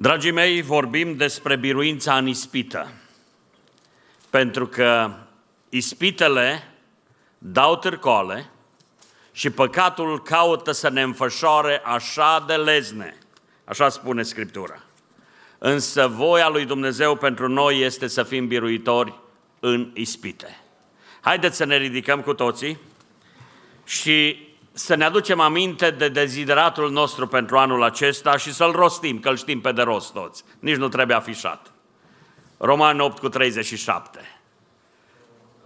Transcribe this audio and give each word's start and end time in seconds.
Dragii 0.00 0.30
mei, 0.30 0.62
vorbim 0.62 1.16
despre 1.16 1.56
biruința 1.56 2.16
în 2.16 2.26
ispită. 2.26 2.92
Pentru 4.30 4.66
că 4.66 5.10
ispitele 5.68 6.74
dau 7.38 7.76
târcoale 7.76 8.50
și 9.32 9.50
păcatul 9.50 10.22
caută 10.22 10.72
să 10.72 10.88
ne 10.88 11.02
înfășoare 11.02 11.80
așa 11.84 12.44
de 12.46 12.54
lezne. 12.54 13.18
Așa 13.64 13.88
spune 13.88 14.22
Scriptura. 14.22 14.82
Însă 15.58 16.06
voia 16.06 16.48
lui 16.48 16.64
Dumnezeu 16.64 17.16
pentru 17.16 17.48
noi 17.48 17.80
este 17.80 18.06
să 18.06 18.22
fim 18.22 18.46
biruitori 18.46 19.14
în 19.60 19.90
ispite. 19.94 20.60
Haideți 21.20 21.56
să 21.56 21.64
ne 21.64 21.76
ridicăm 21.76 22.20
cu 22.20 22.34
toții 22.34 22.78
și 23.84 24.47
să 24.78 24.94
ne 24.94 25.04
aducem 25.04 25.40
aminte 25.40 25.90
de 25.90 26.08
dezideratul 26.08 26.90
nostru 26.90 27.26
pentru 27.26 27.58
anul 27.58 27.82
acesta 27.82 28.36
și 28.36 28.52
să-l 28.52 28.72
rostim, 28.72 29.18
că 29.18 29.28
îl 29.28 29.36
știm 29.36 29.60
pe 29.60 29.72
de 29.72 29.82
rost 29.82 30.12
toți. 30.12 30.44
Nici 30.58 30.76
nu 30.76 30.88
trebuie 30.88 31.16
afișat. 31.16 31.72
Roman 32.56 33.00
8 33.00 33.18
cu 33.18 33.28
37. 33.28 34.40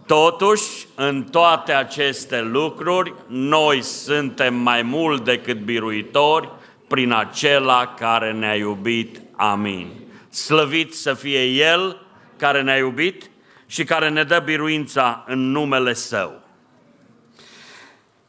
Totuși, 0.06 0.86
în 0.95 1.22
toate 1.22 1.72
aceste 1.72 2.41
lucruri, 2.41 3.14
noi 3.27 3.83
suntem 3.83 4.55
mai 4.55 4.83
mult 4.83 5.24
decât 5.24 5.58
biruitori 5.58 6.50
prin 6.88 7.12
acela 7.12 7.94
care 7.98 8.33
ne-a 8.33 8.56
iubit. 8.56 9.20
Amin. 9.36 9.91
Slăvit 10.28 10.94
să 10.94 11.14
fie 11.14 11.44
El 11.44 12.06
care 12.36 12.62
ne-a 12.62 12.77
iubit 12.77 13.30
și 13.66 13.84
care 13.84 14.08
ne 14.08 14.22
dă 14.22 14.38
biruința 14.38 15.24
în 15.27 15.50
numele 15.50 15.92
Său. 15.92 16.41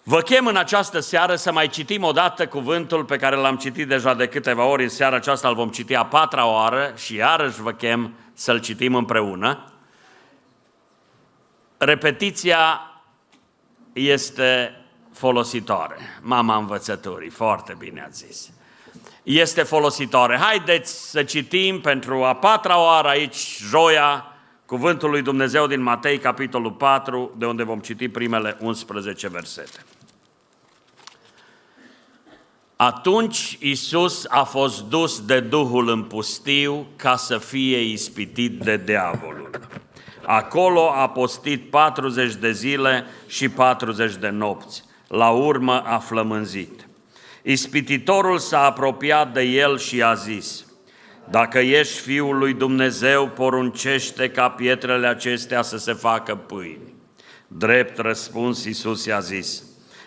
Vă 0.06 0.22
chem 0.22 0.48
în 0.48 0.56
această 0.56 1.00
seară 1.00 1.36
să 1.36 1.52
mai 1.52 1.68
citim 1.68 2.04
o 2.04 2.12
dată 2.12 2.48
cuvântul 2.48 3.06
pe 3.06 3.18
care 3.18 3.36
l-am 3.36 3.58
citit 3.58 3.88
deja 3.88 4.14
de 4.14 4.28
câteva 4.28 4.66
ori. 4.66 4.84
În 4.84 4.90
seara 4.90 5.16
aceasta 5.16 5.48
îl 5.48 5.56
vom 5.56 5.70
citi 5.70 5.96
a 5.96 6.06
patra 6.06 6.48
oară 6.48 6.94
și 6.96 7.16
iarăși 7.16 7.62
vă 7.62 7.72
chem 7.72 8.14
să-l 8.34 8.60
citim 8.60 8.96
împreună. 8.96 9.74
Repetiția 11.78 12.92
este 13.94 14.82
folositoare. 15.14 15.98
Mama 16.22 16.56
învățăturii, 16.56 17.30
foarte 17.30 17.76
bine 17.78 18.04
ați 18.08 18.26
zis. 18.26 18.52
Este 19.24 19.64
folositoare. 19.64 20.38
Haideți 20.38 21.10
să 21.10 21.24
citim 21.24 21.82
pentru 21.82 22.24
a 22.24 22.36
patra 22.36 22.80
oară 22.80 23.08
aici, 23.08 23.58
joia, 23.70 24.28
Cuvântul 24.66 25.10
lui 25.10 25.22
Dumnezeu 25.22 25.68
din 25.68 25.82
Matei, 25.82 26.18
capitolul 26.18 26.72
4, 26.72 27.32
de 27.38 27.46
unde 27.46 27.64
vom 27.64 27.80
citi 27.80 28.10
primele 28.10 28.58
11 28.60 29.28
versete. 29.28 29.86
Atunci 32.84 33.58
Isus 33.60 34.26
a 34.30 34.44
fost 34.44 34.84
dus 34.84 35.26
de 35.26 35.40
Duhul 35.40 35.90
în 35.90 36.04
pustiu 36.04 36.88
ca 36.96 37.16
să 37.16 37.38
fie 37.38 37.82
ispitit 37.82 38.60
de 38.60 38.82
diavolul. 38.86 39.50
Acolo 40.26 40.90
a 40.90 41.10
postit 41.10 41.70
40 41.70 42.36
de 42.36 42.52
zile 42.52 43.06
și 43.28 43.50
40 43.50 44.16
de 44.16 44.30
nopți. 44.30 44.84
La 45.08 45.30
urmă 45.30 45.82
a 45.82 45.98
flămânzit. 45.98 46.88
Ispititorul 47.42 48.40
s-a 48.40 48.64
apropiat 48.64 49.34
de 49.34 49.42
el 49.42 49.78
și 49.78 50.02
a 50.02 50.14
zis, 50.14 50.66
Dacă 51.30 51.60
ești 51.60 52.00
Fiul 52.00 52.38
lui 52.38 52.54
Dumnezeu, 52.54 53.28
poruncește 53.28 54.30
ca 54.30 54.50
pietrele 54.50 55.08
acestea 55.08 55.62
să 55.62 55.78
se 55.78 55.94
facă 55.94 56.36
pâini. 56.36 56.94
Drept 57.48 57.98
răspuns, 57.98 58.66
Iisus 58.66 59.06
i-a 59.06 59.20
zis, 59.20 59.64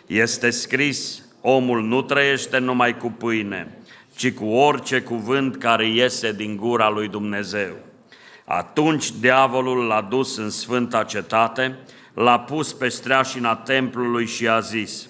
Este 0.07 0.51
scris, 0.51 1.26
Omul 1.49 1.83
nu 1.83 2.03
trăiește 2.03 2.59
numai 2.59 2.97
cu 2.97 3.11
pâine, 3.11 3.79
ci 4.17 4.33
cu 4.33 4.45
orice 4.45 5.01
cuvânt 5.01 5.57
care 5.57 5.89
iese 5.89 6.33
din 6.33 6.57
gura 6.57 6.91
lui 6.91 7.09
Dumnezeu. 7.09 7.77
Atunci 8.45 9.13
diavolul 9.21 9.87
l-a 9.87 10.01
dus 10.01 10.37
în 10.37 10.51
sfânta 10.51 11.03
cetate, 11.03 11.79
l-a 12.15 12.39
pus 12.39 12.73
pe 12.73 12.89
streașina 12.89 13.55
templului 13.57 14.27
și 14.27 14.49
a 14.49 14.61
zis, 14.61 15.09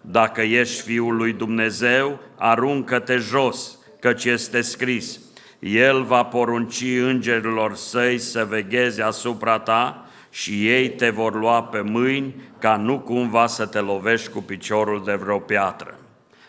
Dacă 0.00 0.40
ești 0.40 0.82
Fiul 0.82 1.16
lui 1.16 1.32
Dumnezeu, 1.32 2.18
aruncă-te 2.36 3.16
jos, 3.16 3.78
căci 4.00 4.24
este 4.24 4.60
scris, 4.60 5.20
El 5.58 6.02
va 6.02 6.22
porunci 6.22 6.84
îngerilor 7.00 7.76
săi 7.76 8.18
să 8.18 8.44
vegheze 8.44 9.02
asupra 9.02 9.58
ta 9.58 10.07
și 10.30 10.68
ei 10.68 10.90
te 10.90 11.10
vor 11.10 11.34
lua 11.34 11.62
pe 11.62 11.80
mâini 11.80 12.34
ca 12.58 12.76
nu 12.76 12.98
cumva 12.98 13.46
să 13.46 13.66
te 13.66 13.78
lovești 13.78 14.28
cu 14.28 14.42
piciorul 14.42 15.04
de 15.04 15.14
vreo 15.14 15.38
piatră. 15.38 15.98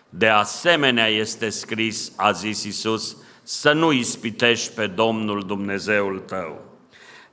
De 0.09 0.27
asemenea 0.27 1.07
este 1.07 1.49
scris, 1.49 2.11
a 2.15 2.31
zis 2.31 2.63
Isus, 2.63 3.17
să 3.43 3.71
nu 3.71 3.91
ispitești 3.91 4.73
pe 4.73 4.87
Domnul 4.87 5.43
Dumnezeul 5.47 6.19
tău. 6.19 6.61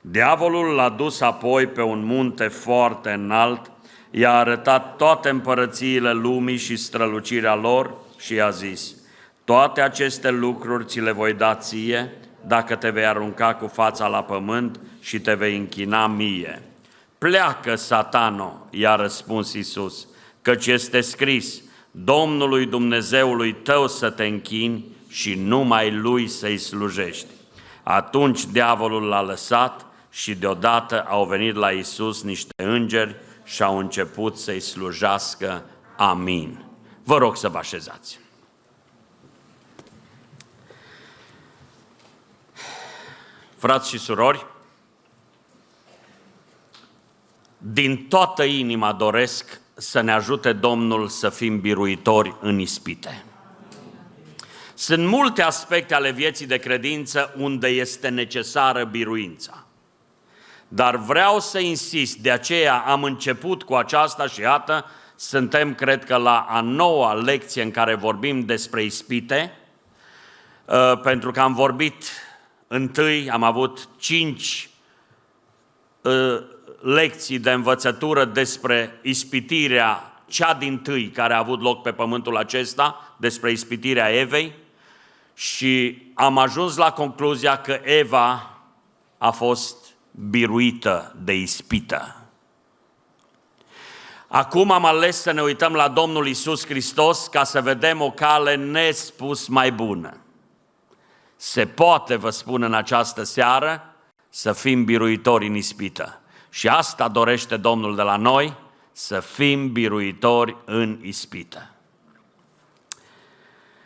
Diavolul 0.01 0.75
l-a 0.75 0.89
dus 0.89 1.21
apoi 1.21 1.67
pe 1.67 1.81
un 1.81 2.05
munte 2.05 2.47
foarte 2.47 3.09
înalt, 3.09 3.71
i-a 4.11 4.33
arătat 4.33 4.95
toate 4.95 5.29
împărățiile 5.29 6.11
lumii 6.11 6.57
și 6.57 6.75
strălucirea 6.75 7.55
lor 7.55 7.93
și 8.17 8.33
i-a 8.33 8.49
zis, 8.49 8.95
toate 9.43 9.81
aceste 9.81 10.29
lucruri 10.29 10.85
ți 10.85 10.99
le 10.99 11.11
voi 11.11 11.33
da 11.33 11.55
ție 11.55 12.11
dacă 12.47 12.75
te 12.75 12.89
vei 12.89 13.05
arunca 13.05 13.55
cu 13.55 13.67
fața 13.67 14.07
la 14.07 14.23
pământ 14.23 14.79
și 14.99 15.19
te 15.19 15.33
vei 15.33 15.57
închina 15.57 16.07
mie. 16.07 16.61
Pleacă, 17.17 17.75
satano, 17.75 18.67
i-a 18.69 18.95
răspuns 18.95 19.53
Isus, 19.53 20.07
căci 20.41 20.67
este 20.67 21.01
scris, 21.01 21.61
Domnului 21.91 22.65
Dumnezeului 22.65 23.53
tău 23.53 23.87
să 23.87 24.09
te 24.09 24.25
închini 24.25 24.85
și 25.07 25.33
numai 25.35 25.91
Lui 25.91 26.27
să-i 26.27 26.57
slujești. 26.57 27.27
Atunci 27.83 28.45
diavolul 28.45 29.03
l-a 29.03 29.21
lăsat 29.21 29.85
și 30.09 30.35
deodată 30.35 31.01
au 31.01 31.25
venit 31.25 31.55
la 31.55 31.69
Isus 31.69 32.23
niște 32.23 32.63
îngeri 32.63 33.15
și 33.43 33.63
au 33.63 33.77
început 33.77 34.37
să-i 34.37 34.59
slujească. 34.59 35.63
Amin. 35.97 36.65
Vă 37.03 37.17
rog 37.17 37.37
să 37.37 37.49
vă 37.49 37.57
așezați. 37.57 38.19
Frați 43.57 43.89
și 43.89 43.97
surori, 43.97 44.45
din 47.57 48.07
toată 48.07 48.43
inima 48.43 48.93
doresc 48.93 49.59
să 49.73 50.01
ne 50.01 50.11
ajute 50.11 50.53
Domnul 50.53 51.07
să 51.07 51.29
fim 51.29 51.59
biruitori 51.59 52.35
în 52.39 52.59
ispite. 52.59 53.23
Sunt 54.73 55.07
multe 55.07 55.41
aspecte 55.41 55.93
ale 55.93 56.11
vieții 56.11 56.45
de 56.45 56.57
credință 56.57 57.33
unde 57.37 57.67
este 57.67 58.09
necesară 58.09 58.83
biruința. 58.83 59.65
Dar 60.67 60.95
vreau 60.95 61.39
să 61.39 61.59
insist, 61.59 62.17
de 62.17 62.31
aceea 62.31 62.77
am 62.77 63.03
început 63.03 63.63
cu 63.63 63.75
aceasta 63.75 64.27
și 64.27 64.41
iată, 64.41 64.85
suntem, 65.15 65.73
cred 65.73 66.05
că, 66.05 66.15
la 66.15 66.45
a 66.49 66.61
noua 66.61 67.13
lecție 67.13 67.61
în 67.61 67.71
care 67.71 67.95
vorbim 67.95 68.45
despre 68.45 68.83
ispite, 68.83 69.57
uh, 70.65 70.99
pentru 71.01 71.31
că 71.31 71.39
am 71.39 71.53
vorbit 71.53 72.05
întâi, 72.67 73.29
am 73.29 73.43
avut 73.43 73.89
cinci 73.97 74.69
uh, 76.01 76.37
lecții 76.81 77.39
de 77.39 77.51
învățătură 77.51 78.25
despre 78.25 78.99
ispitirea 79.01 80.21
cea 80.27 80.53
din 80.53 80.77
tâi 80.77 81.09
care 81.09 81.33
a 81.33 81.37
avut 81.37 81.61
loc 81.61 81.81
pe 81.81 81.91
pământul 81.91 82.37
acesta, 82.37 83.15
despre 83.17 83.51
ispitirea 83.51 84.09
Evei 84.09 84.53
și 85.33 86.01
am 86.13 86.37
ajuns 86.37 86.75
la 86.75 86.91
concluzia 86.91 87.57
că 87.57 87.79
Eva 87.83 88.57
a 89.17 89.31
fost 89.31 89.77
biruită 90.29 91.15
de 91.23 91.33
ispită. 91.33 92.15
Acum 94.27 94.71
am 94.71 94.85
ales 94.85 95.21
să 95.21 95.31
ne 95.31 95.41
uităm 95.41 95.73
la 95.73 95.87
Domnul 95.87 96.27
Isus 96.27 96.65
Hristos 96.65 97.27
ca 97.27 97.43
să 97.43 97.61
vedem 97.61 98.01
o 98.01 98.11
cale 98.11 98.55
nespus 98.55 99.47
mai 99.47 99.71
bună. 99.71 100.17
Se 101.37 101.65
poate, 101.65 102.15
vă 102.15 102.29
spun 102.29 102.61
în 102.61 102.73
această 102.73 103.23
seară, 103.23 103.95
să 104.29 104.53
fim 104.53 104.83
biruitori 104.85 105.47
în 105.47 105.55
ispită. 105.55 106.21
Și 106.49 106.67
asta 106.67 107.07
dorește 107.07 107.57
Domnul 107.57 107.95
de 107.95 108.01
la 108.01 108.15
noi, 108.15 108.53
să 108.91 109.19
fim 109.19 109.71
biruitori 109.71 110.55
în 110.65 110.99
ispită. 111.01 111.71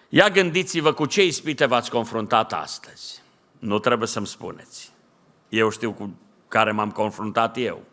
Ia 0.09 0.29
gândiți-vă 0.29 0.93
cu 0.93 1.05
ce 1.05 1.25
ispite 1.25 1.65
v-ați 1.65 1.89
confruntat 1.89 2.53
astăzi. 2.53 3.21
Nu 3.59 3.79
trebuie 3.79 4.07
să-mi 4.07 4.27
spuneți. 4.27 4.91
Eu 5.49 5.69
știu 5.69 5.91
cu 5.91 6.13
care 6.47 6.71
m-am 6.71 6.91
confruntat 6.91 7.57
eu. 7.57 7.83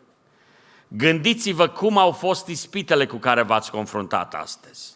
Gândiți-vă 0.87 1.67
cum 1.67 1.97
au 1.97 2.11
fost 2.11 2.47
ispitele 2.47 3.05
cu 3.05 3.17
care 3.17 3.41
v-ați 3.41 3.71
confruntat 3.71 4.33
astăzi. 4.33 4.95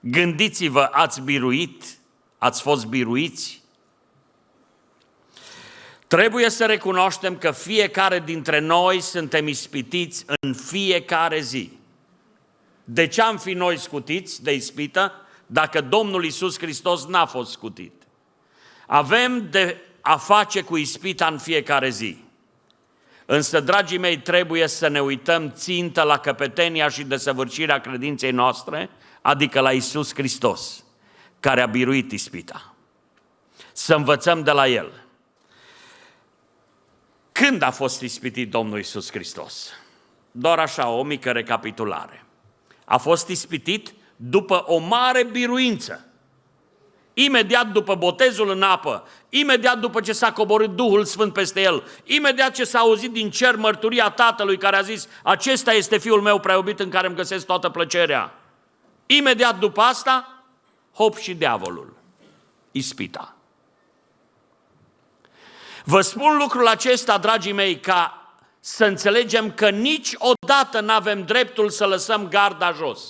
Gândiți-vă, 0.00 0.88
ați 0.92 1.20
biruit, 1.20 1.84
ați 2.38 2.62
fost 2.62 2.86
biruiți, 2.86 3.59
Trebuie 6.10 6.48
să 6.48 6.66
recunoaștem 6.66 7.36
că 7.36 7.50
fiecare 7.50 8.18
dintre 8.18 8.58
noi 8.58 9.00
suntem 9.00 9.46
ispitiți 9.46 10.24
în 10.40 10.54
fiecare 10.54 11.40
zi. 11.40 11.78
De 12.84 13.06
ce 13.06 13.22
am 13.22 13.38
fi 13.38 13.52
noi 13.52 13.78
scutiți 13.78 14.42
de 14.42 14.54
ispită 14.54 15.12
dacă 15.46 15.80
Domnul 15.80 16.24
Isus 16.24 16.58
Hristos 16.58 17.06
n-a 17.06 17.26
fost 17.26 17.50
scutit? 17.50 17.92
Avem 18.86 19.50
de 19.50 19.80
a 20.00 20.16
face 20.16 20.62
cu 20.62 20.76
ispita 20.76 21.26
în 21.26 21.38
fiecare 21.38 21.88
zi. 21.88 22.24
Însă, 23.26 23.60
dragii 23.60 23.98
mei, 23.98 24.18
trebuie 24.18 24.66
să 24.66 24.88
ne 24.88 25.00
uităm 25.00 25.50
țintă 25.50 26.02
la 26.02 26.18
căpetenia 26.18 26.88
și 26.88 27.04
desăvârșirea 27.04 27.80
credinței 27.80 28.30
noastre, 28.30 28.90
adică 29.20 29.60
la 29.60 29.72
Isus 29.72 30.14
Hristos, 30.14 30.84
care 31.40 31.60
a 31.60 31.66
biruit 31.66 32.12
ispita. 32.12 32.74
Să 33.72 33.94
învățăm 33.94 34.42
de 34.42 34.50
la 34.50 34.68
El. 34.68 34.99
Când 37.46 37.62
a 37.62 37.70
fost 37.70 38.00
ispitit 38.00 38.50
Domnul 38.50 38.78
Isus 38.78 39.10
Hristos? 39.10 39.70
Doar 40.30 40.58
așa, 40.58 40.88
o 40.88 41.02
mică 41.02 41.30
recapitulare. 41.30 42.24
A 42.84 42.96
fost 42.96 43.28
ispitit 43.28 43.92
după 44.16 44.64
o 44.66 44.78
mare 44.78 45.24
biruință. 45.24 46.06
Imediat 47.14 47.72
după 47.72 47.94
botezul 47.94 48.50
în 48.50 48.62
apă, 48.62 49.08
imediat 49.28 49.78
după 49.78 50.00
ce 50.00 50.12
s-a 50.12 50.32
coborât 50.32 50.76
Duhul 50.76 51.04
Sfânt 51.04 51.32
peste 51.32 51.60
el, 51.60 51.84
imediat 52.04 52.54
ce 52.54 52.64
s-a 52.64 52.78
auzit 52.78 53.12
din 53.12 53.30
cer 53.30 53.56
mărturia 53.56 54.10
Tatălui 54.10 54.58
care 54.58 54.76
a 54.76 54.82
zis, 54.82 55.08
acesta 55.22 55.72
este 55.72 55.98
Fiul 55.98 56.20
meu 56.20 56.40
preobit 56.40 56.80
în 56.80 56.88
care 56.88 57.06
îmi 57.06 57.16
găsesc 57.16 57.46
toată 57.46 57.68
plăcerea. 57.68 58.34
Imediat 59.06 59.58
după 59.58 59.80
asta, 59.80 60.44
hop 60.94 61.16
și 61.16 61.34
diavolul, 61.34 61.96
ispita. 62.70 63.34
Vă 65.84 66.00
spun 66.00 66.36
lucrul 66.36 66.66
acesta, 66.66 67.18
dragii 67.18 67.52
mei, 67.52 67.80
ca 67.80 68.14
să 68.60 68.84
înțelegem 68.84 69.52
că 69.52 69.70
niciodată 69.70 70.80
nu 70.80 70.92
avem 70.92 71.24
dreptul 71.24 71.70
să 71.70 71.86
lăsăm 71.86 72.28
garda 72.28 72.72
jos, 72.72 73.00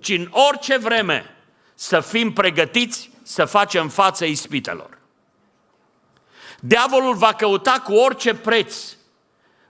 ci 0.00 0.08
în 0.08 0.28
orice 0.30 0.76
vreme 0.76 1.36
să 1.74 2.00
fim 2.00 2.32
pregătiți 2.32 3.10
să 3.22 3.44
facem 3.44 3.88
față 3.88 4.24
ispitelor. 4.24 4.98
Diavolul 6.60 7.14
va 7.14 7.32
căuta 7.32 7.82
cu 7.84 7.92
orice 7.94 8.34
preț 8.34 8.76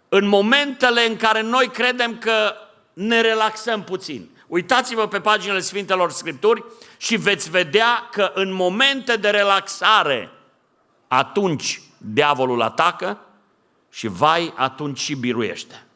în 0.09 0.26
momentele 0.26 1.06
în 1.06 1.17
care 1.17 1.41
noi 1.41 1.69
credem 1.69 2.19
că 2.19 2.55
ne 2.93 3.20
relaxăm 3.20 3.82
puțin. 3.85 4.31
Uitați-vă 4.47 5.09
pe 5.09 5.20
paginile 5.20 5.61
Sfintelor 5.61 6.11
Scripturi 6.11 6.64
și 6.97 7.17
veți 7.17 7.50
vedea 7.50 8.09
că 8.11 8.31
în 8.35 8.53
momente 8.53 9.17
de 9.17 9.31
relaxare, 9.31 10.31
atunci 11.09 11.81
diavolul 12.04 12.62
atacă 12.62 13.19
și 13.90 14.06
vai, 14.06 14.52
atunci 14.56 14.99
și 14.99 15.14
biruiește. 15.14 15.87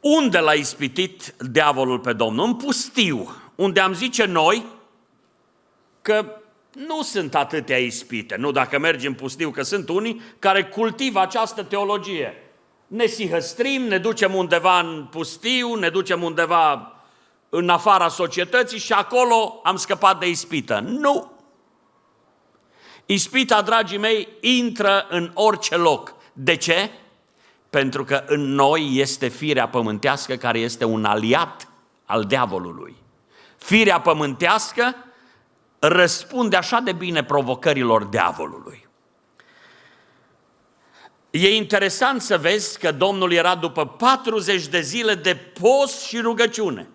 Unde 0.00 0.38
l-a 0.38 0.52
ispitit 0.52 1.34
diavolul 1.38 1.98
pe 1.98 2.12
Domnul? 2.12 2.46
În 2.46 2.54
pustiu, 2.54 3.36
unde 3.54 3.80
am 3.80 3.92
zice 3.92 4.24
noi 4.24 4.66
că 6.02 6.40
nu 6.70 7.02
sunt 7.02 7.34
atâtea 7.34 7.78
ispite. 7.78 8.36
Nu 8.36 8.50
dacă 8.50 8.78
mergi 8.78 9.06
în 9.06 9.14
pustiu, 9.14 9.50
că 9.50 9.62
sunt 9.62 9.88
unii 9.88 10.22
care 10.38 10.64
cultivă 10.64 11.20
această 11.20 11.62
teologie. 11.62 12.34
Ne 12.86 13.06
sihăstrim, 13.06 13.82
ne 13.82 13.98
ducem 13.98 14.34
undeva 14.34 14.80
în 14.80 15.06
pustiu, 15.10 15.74
ne 15.74 15.88
ducem 15.88 16.22
undeva 16.22 16.94
în 17.48 17.68
afara 17.68 18.08
societății 18.08 18.78
și 18.78 18.92
acolo 18.92 19.60
am 19.62 19.76
scăpat 19.76 20.18
de 20.18 20.28
ispită. 20.28 20.80
Nu! 20.86 21.39
Ispita, 23.12 23.62
dragii 23.62 23.98
mei, 23.98 24.28
intră 24.40 25.06
în 25.08 25.30
orice 25.34 25.76
loc. 25.76 26.14
De 26.32 26.56
ce? 26.56 26.90
Pentru 27.70 28.04
că 28.04 28.24
în 28.26 28.40
noi 28.40 28.90
este 28.92 29.28
firea 29.28 29.68
pământească 29.68 30.34
care 30.34 30.58
este 30.58 30.84
un 30.84 31.04
aliat 31.04 31.68
al 32.04 32.24
diavolului. 32.24 32.96
Firea 33.58 34.00
pământească 34.00 34.96
răspunde 35.78 36.56
așa 36.56 36.80
de 36.80 36.92
bine 36.92 37.24
provocărilor 37.24 38.04
diavolului. 38.04 38.88
E 41.30 41.54
interesant 41.54 42.22
să 42.22 42.38
vezi 42.38 42.78
că 42.78 42.92
Domnul 42.92 43.32
era 43.32 43.54
după 43.54 43.86
40 43.86 44.66
de 44.66 44.80
zile 44.80 45.14
de 45.14 45.34
post 45.34 46.02
și 46.02 46.20
rugăciune. 46.20 46.88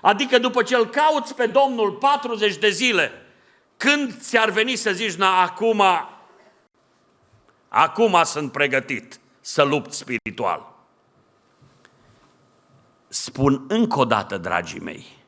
Adică 0.00 0.38
după 0.38 0.62
ce 0.62 0.74
îl 0.74 0.86
cauți 0.86 1.34
pe 1.34 1.46
Domnul 1.46 1.92
40 1.92 2.56
de 2.56 2.70
zile, 2.70 3.12
când 3.82 4.16
ți-ar 4.18 4.50
veni 4.50 4.74
să 4.74 4.92
zici, 4.92 5.14
na, 5.14 5.40
acum, 5.40 5.82
acum 7.68 8.22
sunt 8.24 8.52
pregătit 8.52 9.20
să 9.40 9.62
lupt 9.62 9.92
spiritual. 9.92 10.74
Spun 13.08 13.64
încă 13.68 13.98
o 13.98 14.04
dată, 14.04 14.38
dragii 14.38 14.80
mei, 14.80 15.24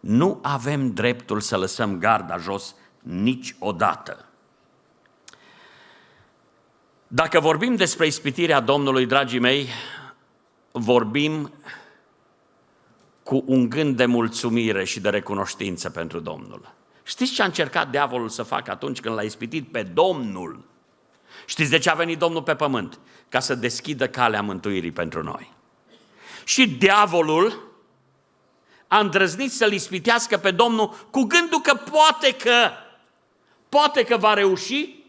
nu 0.00 0.38
avem 0.42 0.92
dreptul 0.92 1.40
să 1.40 1.56
lăsăm 1.56 1.98
garda 1.98 2.36
jos 2.36 2.74
niciodată. 2.98 4.24
Dacă 7.06 7.40
vorbim 7.40 7.76
despre 7.76 8.06
ispitirea 8.06 8.60
Domnului, 8.60 9.06
dragii 9.06 9.38
mei, 9.38 9.68
vorbim 10.72 11.52
cu 13.22 13.44
un 13.46 13.68
gând 13.68 13.96
de 13.96 14.06
mulțumire 14.06 14.84
și 14.84 15.00
de 15.00 15.08
recunoștință 15.08 15.90
pentru 15.90 16.20
Domnul. 16.20 16.80
Știți 17.12 17.32
ce 17.32 17.42
a 17.42 17.44
încercat 17.44 17.90
diavolul 17.90 18.28
să 18.28 18.42
facă 18.42 18.70
atunci 18.70 19.00
când 19.00 19.14
l-a 19.14 19.22
ispitit 19.22 19.72
pe 19.72 19.82
Domnul? 19.82 20.64
Știți 21.46 21.70
de 21.70 21.78
ce 21.78 21.90
a 21.90 21.94
venit 21.94 22.18
Domnul 22.18 22.42
pe 22.42 22.54
pământ? 22.54 22.98
Ca 23.28 23.40
să 23.40 23.54
deschidă 23.54 24.08
calea 24.08 24.42
mântuirii 24.42 24.92
pentru 24.92 25.22
noi. 25.22 25.52
Și 26.44 26.68
diavolul 26.68 27.72
a 28.86 28.98
îndrăznit 28.98 29.52
să-l 29.52 29.72
ispitească 29.72 30.36
pe 30.36 30.50
Domnul 30.50 31.08
cu 31.10 31.22
gândul 31.22 31.60
că 31.60 31.74
poate 31.74 32.34
că, 32.34 32.70
poate 33.68 34.04
că 34.04 34.16
va 34.16 34.34
reuși 34.34 35.04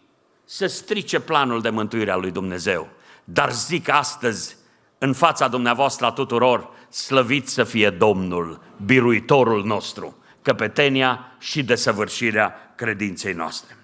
să 0.46 0.68
strice 0.68 1.20
planul 1.20 1.62
de 1.62 1.70
mântuire 1.70 2.12
al 2.12 2.20
lui 2.20 2.32
Dumnezeu. 2.32 2.90
Dar 3.24 3.52
zic 3.52 3.90
astăzi, 3.90 4.56
în 4.98 5.14
fața 5.14 5.48
dumneavoastră 5.48 6.06
a 6.06 6.12
tuturor, 6.12 6.70
slăvit 6.90 7.48
să 7.48 7.64
fie 7.64 7.90
Domnul, 7.90 8.62
biruitorul 8.86 9.66
nostru, 9.66 10.18
căpetenia 10.44 11.36
și 11.40 11.64
desăvârșirea 11.64 12.74
credinței 12.76 13.34
noastre. 13.34 13.78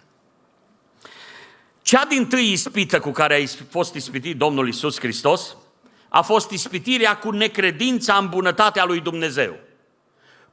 Cea 1.82 2.06
din 2.06 2.28
tâi 2.28 2.52
ispită 2.52 3.00
cu 3.00 3.12
care 3.12 3.44
a 3.44 3.64
fost 3.70 3.94
ispitit 3.94 4.38
Domnul 4.38 4.68
Isus 4.68 5.00
Hristos 5.00 5.56
a 6.10 6.22
fost 6.22 6.52
ispitirea 6.52 7.18
cu 7.18 7.30
necredința 7.32 8.16
în 8.16 8.30
bunătatea 8.30 8.86
lui 8.86 9.00
Dumnezeu. 9.00 9.56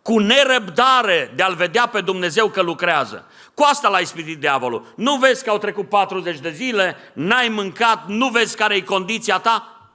Cu 0.02 0.18
nerăbdare 0.18 1.32
de 1.34 1.42
a-L 1.42 1.54
vedea 1.54 1.86
pe 1.86 2.00
Dumnezeu 2.00 2.48
că 2.48 2.62
lucrează. 2.62 3.26
Cu 3.54 3.62
asta 3.62 3.88
l-a 3.88 3.98
ispitit 3.98 4.38
diavolul. 4.38 4.92
Nu 4.96 5.16
vezi 5.16 5.44
că 5.44 5.50
au 5.50 5.58
trecut 5.58 5.88
40 5.88 6.38
de 6.38 6.50
zile, 6.50 6.96
n-ai 7.12 7.48
mâncat, 7.48 8.08
nu 8.08 8.28
vezi 8.28 8.56
care 8.56 8.74
e 8.74 8.80
condiția 8.80 9.38
ta? 9.38 9.88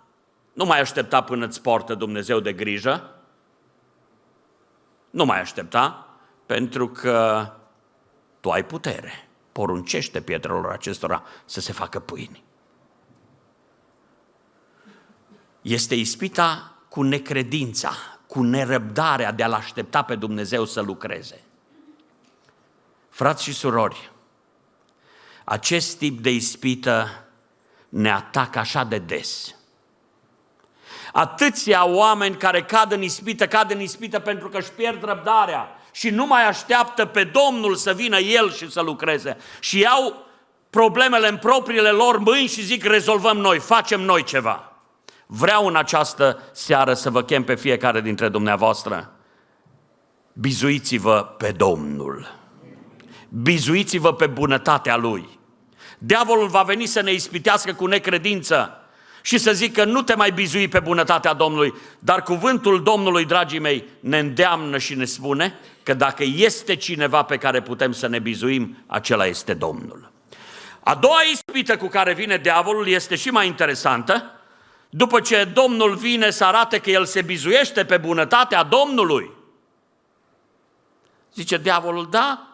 Nu 0.54 0.66
mai 0.66 0.80
aștepta 0.80 1.22
până 1.22 1.46
îți 1.46 1.62
portă 1.62 1.94
Dumnezeu 1.94 2.40
de 2.40 2.54
grijă. 2.54 3.16
Nu 5.10 5.26
mai 5.26 5.42
aștepta, 5.42 6.11
pentru 6.52 6.88
că 6.90 7.52
tu 8.40 8.50
ai 8.50 8.66
putere. 8.66 9.28
Poruncește 9.52 10.22
pietrelor 10.22 10.72
acestora 10.72 11.24
să 11.46 11.60
se 11.60 11.72
facă 11.72 12.00
pâini. 12.00 12.44
Este 15.62 15.96
ispita 15.96 16.76
cu 16.90 17.02
necredința, 17.02 17.92
cu 18.28 18.44
nerăbdarea 18.44 19.32
de 19.32 19.44
a-L 19.44 19.54
aștepta 19.54 20.02
pe 20.02 20.16
Dumnezeu 20.16 20.66
să 20.66 20.82
lucreze. 20.82 21.42
Frați 23.10 23.44
și 23.44 23.54
surori, 23.54 24.12
acest 25.44 25.98
tip 25.98 26.20
de 26.20 26.32
ispită 26.32 27.26
ne 27.90 28.12
atacă 28.12 28.60
așa 28.60 28.84
de 28.84 28.98
des. 28.98 29.56
Atâția 31.14 31.86
oameni 31.86 32.36
care 32.36 32.64
cad 32.64 32.92
în 32.92 33.02
ispită, 33.02 33.48
cad 33.48 33.72
în 33.72 33.80
ispită 33.80 34.20
pentru 34.20 34.50
că 34.50 34.58
își 34.58 34.72
pierd 34.72 35.04
răbdarea 35.04 35.76
și 35.92 36.10
nu 36.10 36.26
mai 36.26 36.48
așteaptă 36.48 37.06
pe 37.06 37.24
Domnul 37.24 37.76
să 37.76 37.94
vină 37.94 38.18
El 38.18 38.52
și 38.52 38.72
să 38.72 38.82
lucreze. 38.82 39.38
Și 39.60 39.80
iau 39.80 40.26
problemele 40.70 41.28
în 41.28 41.38
propriile 41.38 41.90
lor 41.90 42.18
mâini 42.18 42.48
și 42.48 42.64
zic 42.64 42.84
rezolvăm 42.84 43.38
noi, 43.38 43.60
facem 43.60 44.02
noi 44.02 44.24
ceva. 44.24 44.72
Vreau 45.26 45.68
în 45.68 45.76
această 45.76 46.40
seară 46.52 46.94
să 46.94 47.10
vă 47.10 47.24
chem 47.24 47.44
pe 47.44 47.56
fiecare 47.56 48.02
dintre 48.02 48.30
dumneavoastră. 48.30 49.12
Bizuiți-vă 50.34 51.36
pe 51.38 51.52
Domnul. 51.52 52.40
Bizuiți-vă 53.30 54.14
pe 54.14 54.28
bunătatea 54.28 54.96
Lui. 54.96 55.40
Diavolul 55.98 56.48
va 56.48 56.62
veni 56.62 56.86
să 56.86 57.02
ne 57.02 57.12
ispitească 57.12 57.74
cu 57.74 57.86
necredință 57.86 58.81
și 59.22 59.38
să 59.38 59.52
zică 59.52 59.86
nu 59.86 60.02
te 60.02 60.16
mai 60.16 60.32
bizui 60.32 60.68
pe 60.68 60.80
bunătatea 60.80 61.34
Domnului, 61.34 61.74
dar 62.00 62.24
cuvântul 62.24 62.84
Domnului, 62.84 63.26
dragii 63.26 63.60
mei, 63.60 63.86
ne 64.00 64.20
îndeamnă 64.20 64.78
și 64.78 64.96
ne 64.96 65.06
spune 65.06 65.60
că 65.84 65.94
dacă 65.94 66.24
este 66.36 66.76
cineva 66.76 67.24
pe 67.24 67.38
care 67.38 67.62
putem 67.62 67.92
să 67.92 68.08
ne 68.08 68.20
bizuim, 68.20 68.84
acela 68.88 69.26
este 69.26 69.54
Domnul. 69.54 70.12
A 70.84 70.96
doua 70.96 71.20
ispită 71.32 71.78
cu 71.78 71.88
care 71.88 72.14
vine 72.14 72.38
diavolul 72.38 72.88
este 72.88 73.16
și 73.16 73.30
mai 73.30 73.48
interesantă. 73.48 74.32
După 74.90 75.20
ce 75.20 75.44
Domnul 75.44 75.96
vine 75.96 76.30
să 76.30 76.46
arate 76.46 76.80
că 76.80 76.90
el 76.90 77.06
se 77.06 77.22
bizuiește 77.22 77.86
pe 77.86 77.98
bunătatea 77.98 78.64
Domnului, 78.64 79.32
zice 81.34 81.58
diavolul, 81.58 82.08
da, 82.10 82.46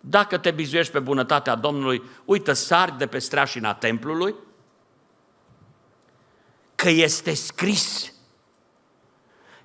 Dacă 0.00 0.38
te 0.38 0.50
bizuiești 0.50 0.92
pe 0.92 0.98
bunătatea 0.98 1.54
Domnului, 1.54 2.02
uită, 2.24 2.52
sari 2.52 2.98
de 2.98 3.06
pe 3.06 3.18
streașina 3.18 3.74
templului, 3.74 4.34
că 6.86 6.92
este 6.92 7.34
scris. 7.34 8.12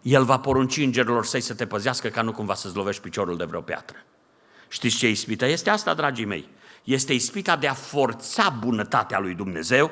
El 0.02 0.24
va 0.24 0.40
porunci 0.40 0.78
îngerilor 0.78 1.26
săi 1.26 1.42
să 1.42 1.54
te 1.54 1.66
păzească 1.68 2.08
ca 2.08 2.22
nu 2.22 2.32
cumva 2.32 2.54
să-ți 2.54 2.76
lovești 2.76 3.02
piciorul 3.02 3.38
de 3.38 3.44
vreo 3.44 3.62
piatră. 3.62 3.98
Știți 4.68 4.98
ce 4.98 5.10
ispită 5.10 5.46
este 5.46 5.70
asta, 5.70 5.94
dragii 5.94 6.26
mei? 6.26 6.50
Este 6.84 7.14
ispita 7.14 7.56
de 7.56 7.68
a 7.68 7.74
forța 7.74 8.50
bunătatea 8.50 9.20
lui 9.20 9.34
Dumnezeu 9.34 9.92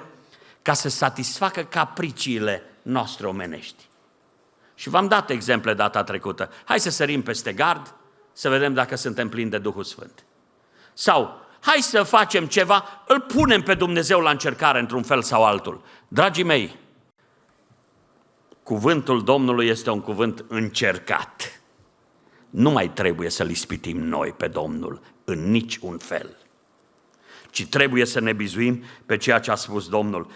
ca 0.62 0.74
să 0.74 0.90
satisfacă 0.90 1.64
capriciile 1.64 2.64
noastre 2.82 3.28
omenești. 3.28 3.88
Și 4.76 4.90
v-am 4.90 5.08
dat 5.08 5.30
exemple 5.30 5.74
data 5.74 6.04
trecută. 6.04 6.52
Hai 6.66 6.80
să 6.80 6.90
sărim 6.90 7.22
peste 7.22 7.54
gard, 7.54 7.94
să 8.34 8.50
vedem 8.50 8.74
dacă 8.74 8.96
suntem 8.96 9.30
plini 9.30 9.50
de 9.50 9.58
Duhul 9.58 9.84
Sfânt. 9.84 10.24
Sau, 10.94 11.46
hai 11.60 11.80
să 11.82 12.04
facem 12.04 12.46
ceva, 12.46 13.04
îl 13.08 13.20
punem 13.20 13.62
pe 13.62 13.74
Dumnezeu 13.74 14.20
la 14.20 14.30
încercare 14.30 14.80
într-un 14.80 15.04
fel 15.04 15.22
sau 15.22 15.46
altul. 15.46 15.84
Dragii 16.08 16.44
mei, 16.44 16.88
cuvântul 18.70 19.24
Domnului 19.24 19.68
este 19.68 19.90
un 19.90 20.02
cuvânt 20.02 20.46
încercat. 20.48 21.62
Nu 22.50 22.70
mai 22.70 22.90
trebuie 22.90 23.30
să-L 23.30 23.50
ispitim 23.50 23.98
noi 23.98 24.30
pe 24.38 24.48
Domnul 24.48 25.02
în 25.24 25.52
nici 25.52 25.78
un 25.82 25.98
fel, 25.98 26.38
ci 27.50 27.66
trebuie 27.66 28.06
să 28.06 28.20
ne 28.20 28.34
bizuim 28.34 28.84
pe 29.06 29.18
ceea 29.18 29.40
ce 29.40 29.52
a 29.52 29.56
spus 29.56 29.88
Domnul. 29.88 30.28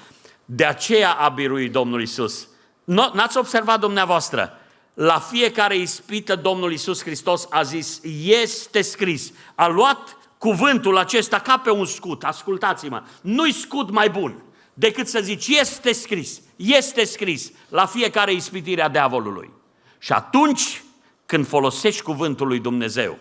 De 0.45 0.65
aceea 0.65 1.11
a 1.11 1.29
biruit 1.29 1.71
Domnul 1.71 2.01
Isus. 2.01 2.47
N-ați 2.83 3.37
observat 3.37 3.79
dumneavoastră? 3.79 4.51
La 4.93 5.19
fiecare 5.19 5.77
ispită 5.77 6.35
Domnul 6.35 6.71
Isus 6.71 7.01
Hristos 7.01 7.47
a 7.49 7.61
zis, 7.61 7.99
este 8.23 8.81
scris. 8.81 9.31
A 9.55 9.67
luat 9.67 10.17
cuvântul 10.37 10.97
acesta 10.97 11.39
ca 11.39 11.57
pe 11.57 11.71
un 11.71 11.85
scut, 11.85 12.23
ascultați-mă, 12.23 13.03
nu-i 13.21 13.51
scut 13.51 13.91
mai 13.91 14.09
bun 14.09 14.43
decât 14.73 15.07
să 15.07 15.19
zici, 15.19 15.47
este 15.47 15.91
scris, 15.91 16.41
este 16.55 17.03
scris 17.03 17.51
la 17.69 17.85
fiecare 17.85 18.33
ispitire 18.33 18.81
a 18.81 18.89
diavolului. 18.89 19.51
Și 19.97 20.11
atunci 20.11 20.83
când 21.25 21.47
folosești 21.47 22.01
cuvântul 22.01 22.47
lui 22.47 22.59
Dumnezeu, 22.59 23.17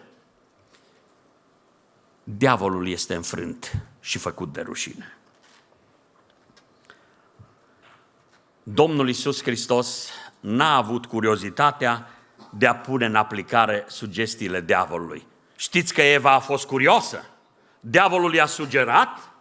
diavolul 2.24 2.88
este 2.88 3.14
înfrânt 3.14 3.86
și 4.00 4.18
făcut 4.18 4.52
de 4.52 4.60
rușine. 4.60 5.16
Domnul 8.62 9.08
Isus 9.08 9.42
Hristos 9.42 10.08
n-a 10.40 10.76
avut 10.76 11.06
curiozitatea 11.06 12.08
de 12.50 12.66
a 12.66 12.74
pune 12.74 13.06
în 13.06 13.14
aplicare 13.14 13.84
sugestiile 13.88 14.60
diavolului. 14.60 15.26
Știți 15.56 15.94
că 15.94 16.02
Eva 16.02 16.32
a 16.32 16.38
fost 16.38 16.66
curioasă. 16.66 17.24
Diavolul 17.80 18.34
i-a 18.34 18.46
sugerat 18.46 19.31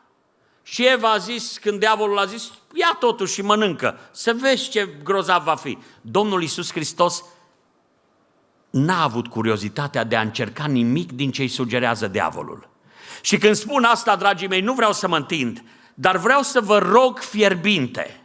și 0.72 0.88
Eva 0.88 1.12
a 1.12 1.18
zis, 1.18 1.58
când 1.58 1.80
diavolul 1.80 2.18
a 2.18 2.26
zis, 2.26 2.52
ia 2.74 2.96
totuși 3.00 3.34
și 3.34 3.42
mănâncă, 3.42 4.00
să 4.12 4.34
vezi 4.34 4.70
ce 4.70 4.90
grozav 5.04 5.44
va 5.44 5.56
fi. 5.56 5.78
Domnul 6.02 6.44
Isus 6.44 6.72
Hristos 6.72 7.24
n-a 8.70 9.04
avut 9.04 9.28
curiozitatea 9.28 10.04
de 10.04 10.16
a 10.16 10.22
încerca 10.22 10.66
nimic 10.66 11.12
din 11.12 11.32
ce 11.32 11.42
îi 11.42 11.48
sugerează 11.48 12.08
diavolul. 12.08 12.70
Și 13.22 13.38
când 13.38 13.56
spun 13.56 13.84
asta, 13.84 14.16
dragii 14.16 14.48
mei, 14.48 14.62
nu 14.62 14.74
vreau 14.74 14.94
să 14.94 15.08
mă 15.08 15.16
întind, 15.18 15.64
dar 15.94 16.18
vreau 16.18 16.42
să 16.42 16.62
vă 16.62 16.78
rog 16.78 17.20
fierbinte. 17.20 18.22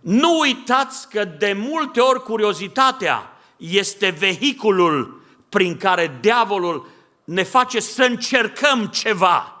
Nu 0.00 0.38
uitați 0.38 1.08
că 1.08 1.24
de 1.24 1.52
multe 1.52 2.00
ori 2.00 2.22
curiozitatea 2.22 3.36
este 3.56 4.08
vehiculul 4.08 5.22
prin 5.48 5.76
care 5.76 6.18
diavolul 6.20 6.88
ne 7.24 7.42
face 7.42 7.80
să 7.80 8.02
încercăm 8.02 8.86
ceva 8.86 9.59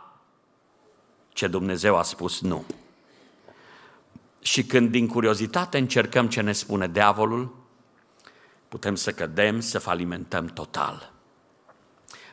ce 1.40 1.46
Dumnezeu 1.46 1.96
a 1.96 2.02
spus 2.02 2.40
nu. 2.40 2.64
Și 4.40 4.64
când 4.64 4.90
din 4.90 5.08
curiozitate 5.08 5.78
încercăm 5.78 6.28
ce 6.28 6.40
ne 6.40 6.52
spune 6.52 6.88
diavolul, 6.88 7.56
putem 8.68 8.94
să 8.94 9.12
cădem, 9.12 9.60
să 9.60 9.78
falimentăm 9.78 10.46
total. 10.46 11.12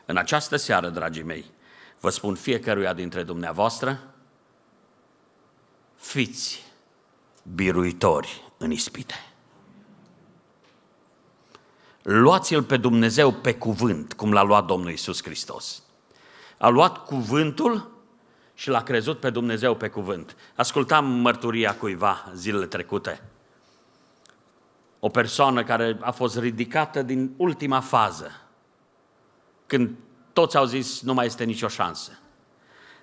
În 0.06 0.16
această 0.16 0.56
seară, 0.56 0.88
dragii 0.88 1.22
mei, 1.22 1.44
vă 2.00 2.10
spun 2.10 2.34
fiecăruia 2.34 2.92
dintre 2.92 3.22
dumneavoastră, 3.22 4.00
fiți 5.96 6.64
biruitori 7.54 8.52
în 8.58 8.70
ispite. 8.70 9.14
Luați-L 12.02 12.62
pe 12.62 12.76
Dumnezeu 12.76 13.32
pe 13.32 13.54
cuvânt, 13.54 14.12
cum 14.12 14.32
l-a 14.32 14.42
luat 14.42 14.64
Domnul 14.64 14.90
Isus 14.90 15.22
Hristos. 15.22 15.82
A 16.58 16.68
luat 16.68 17.04
cuvântul 17.04 17.97
și 18.58 18.68
l-a 18.68 18.82
crezut 18.82 19.20
pe 19.20 19.30
Dumnezeu 19.30 19.74
pe 19.76 19.88
cuvânt. 19.88 20.36
Ascultam 20.54 21.06
mărturia 21.06 21.76
cuiva 21.76 22.30
zilele 22.34 22.66
trecute. 22.66 23.22
O 24.98 25.08
persoană 25.08 25.64
care 25.64 25.98
a 26.00 26.10
fost 26.10 26.38
ridicată 26.38 27.02
din 27.02 27.34
ultima 27.36 27.80
fază, 27.80 28.30
când 29.66 29.96
toți 30.32 30.56
au 30.56 30.64
zis 30.64 31.00
nu 31.00 31.14
mai 31.14 31.26
este 31.26 31.44
nicio 31.44 31.68
șansă. 31.68 32.18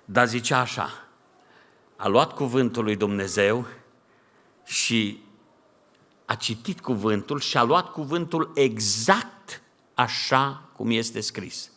Dar 0.04 0.26
zicea 0.26 0.58
așa, 0.58 0.90
a 1.96 2.08
luat 2.08 2.32
cuvântul 2.32 2.84
lui 2.84 2.96
Dumnezeu 2.96 3.66
și 4.64 5.22
a 6.24 6.34
citit 6.34 6.80
cuvântul 6.80 7.40
și 7.40 7.56
a 7.56 7.62
luat 7.62 7.92
cuvântul 7.92 8.50
exact 8.54 9.62
așa 9.94 10.68
cum 10.72 10.90
este 10.90 11.20
scris. 11.20 11.70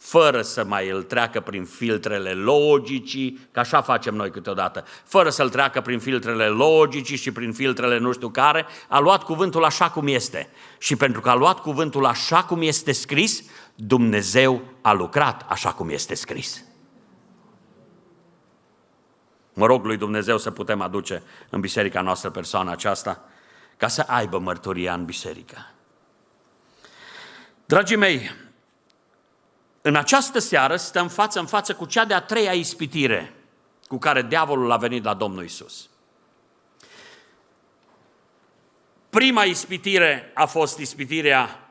Fără 0.00 0.42
să 0.42 0.64
mai 0.64 0.88
îl 0.88 1.02
treacă 1.02 1.40
prin 1.40 1.64
filtrele 1.64 2.32
logicii, 2.32 3.48
că 3.52 3.60
așa 3.60 3.82
facem 3.82 4.14
noi 4.14 4.30
câteodată, 4.30 4.84
fără 5.04 5.30
să-l 5.30 5.50
treacă 5.50 5.80
prin 5.80 5.98
filtrele 5.98 6.46
logicii 6.46 7.16
și 7.16 7.32
prin 7.32 7.52
filtrele 7.52 7.98
nu 7.98 8.12
știu 8.12 8.28
care, 8.28 8.66
a 8.88 8.98
luat 8.98 9.22
cuvântul 9.22 9.64
așa 9.64 9.90
cum 9.90 10.06
este. 10.06 10.50
Și 10.78 10.96
pentru 10.96 11.20
că 11.20 11.30
a 11.30 11.34
luat 11.34 11.60
cuvântul 11.60 12.06
așa 12.06 12.44
cum 12.44 12.62
este 12.62 12.92
scris, 12.92 13.42
Dumnezeu 13.74 14.62
a 14.80 14.92
lucrat 14.92 15.46
așa 15.48 15.72
cum 15.72 15.88
este 15.88 16.14
scris. 16.14 16.64
Mă 19.52 19.66
rog 19.66 19.84
lui 19.84 19.96
Dumnezeu 19.96 20.38
să 20.38 20.50
putem 20.50 20.80
aduce 20.80 21.22
în 21.50 21.60
biserica 21.60 22.00
noastră 22.00 22.30
persoana 22.30 22.72
aceasta 22.72 23.24
ca 23.76 23.88
să 23.88 24.04
aibă 24.06 24.38
mărturia 24.38 24.94
în 24.94 25.04
biserică. 25.04 25.56
Dragii 27.64 27.96
mei, 27.96 28.30
în 29.82 29.96
această 29.96 30.38
seară 30.38 30.76
stăm 30.76 31.08
față 31.08 31.38
în 31.38 31.46
față 31.46 31.74
cu 31.74 31.84
cea 31.84 32.04
de-a 32.04 32.20
treia 32.20 32.52
ispitire 32.52 33.34
cu 33.88 33.98
care 33.98 34.22
diavolul 34.22 34.70
a 34.70 34.76
venit 34.76 35.04
la 35.04 35.14
Domnul 35.14 35.44
Isus. 35.44 35.88
Prima 39.10 39.42
ispitire 39.42 40.30
a 40.34 40.46
fost 40.46 40.78
ispitirea 40.78 41.70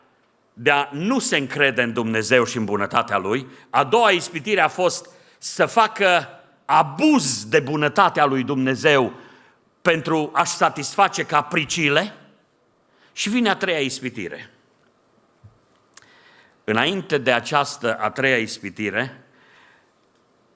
de 0.54 0.72
a 0.72 0.89
nu 0.92 1.20
se 1.20 1.38
încrede 1.38 1.82
în 1.82 1.94
Dumnezeu 1.94 2.44
și 2.44 2.58
în 2.58 2.66
bunătatea 2.66 3.18
Lui. 3.18 3.48
A 3.70 3.84
doua 3.84 4.10
ispitire 4.10 4.62
a 4.62 4.68
fost 4.68 5.10
să 5.38 5.66
facă 5.66 6.28
abuz 6.66 7.46
de 7.46 7.60
bunătatea 7.60 8.25
lui 8.25 8.44
Dumnezeu 8.44 9.13
pentru 9.82 10.30
a-și 10.34 10.51
satisface 10.51 11.24
capriciile 11.24 12.13
și 13.12 13.30
vine 13.30 13.50
a 13.50 13.56
treia 13.56 13.80
ispitire. 13.80 14.50
Înainte 16.70 17.18
de 17.18 17.32
această 17.32 17.96
a 17.96 18.10
treia 18.10 18.38
ispitire, 18.38 19.24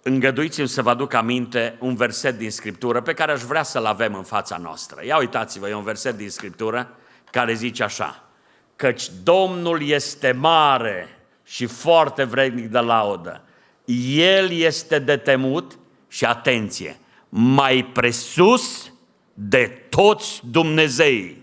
îngăduiți-mi 0.02 0.68
să 0.68 0.82
vă 0.82 0.90
aduc 0.90 1.14
aminte 1.14 1.76
un 1.80 1.96
verset 1.96 2.38
din 2.38 2.52
Scriptură 2.52 3.02
pe 3.02 3.14
care 3.14 3.32
aș 3.32 3.42
vrea 3.42 3.64
să-l 3.64 3.86
avem 3.86 4.16
în 4.16 4.24
fața 4.24 4.58
noastră. 4.58 5.06
Ia 5.06 5.18
uitați-vă, 5.18 5.70
e 5.70 5.74
un 5.74 5.84
verset 5.84 6.18
din 6.18 6.30
Scriptură 6.30 6.96
care 7.32 7.54
zice 7.54 7.84
așa, 7.84 8.24
căci 8.76 9.04
Domnul 9.24 9.88
este 9.88 10.32
mare 10.32 11.20
și 11.44 11.66
foarte 11.66 12.24
vrednic 12.24 12.68
de 12.68 12.80
laudă. 12.80 13.42
El 14.16 14.52
este 14.52 15.00
de 15.00 15.18
temut 15.18 15.78
și 16.08 16.26
atenție, 16.26 17.00
mai 17.30 17.90
presus 17.94 18.94
de 19.34 19.68
toți 19.90 20.42
Dumnezei. 20.52 21.42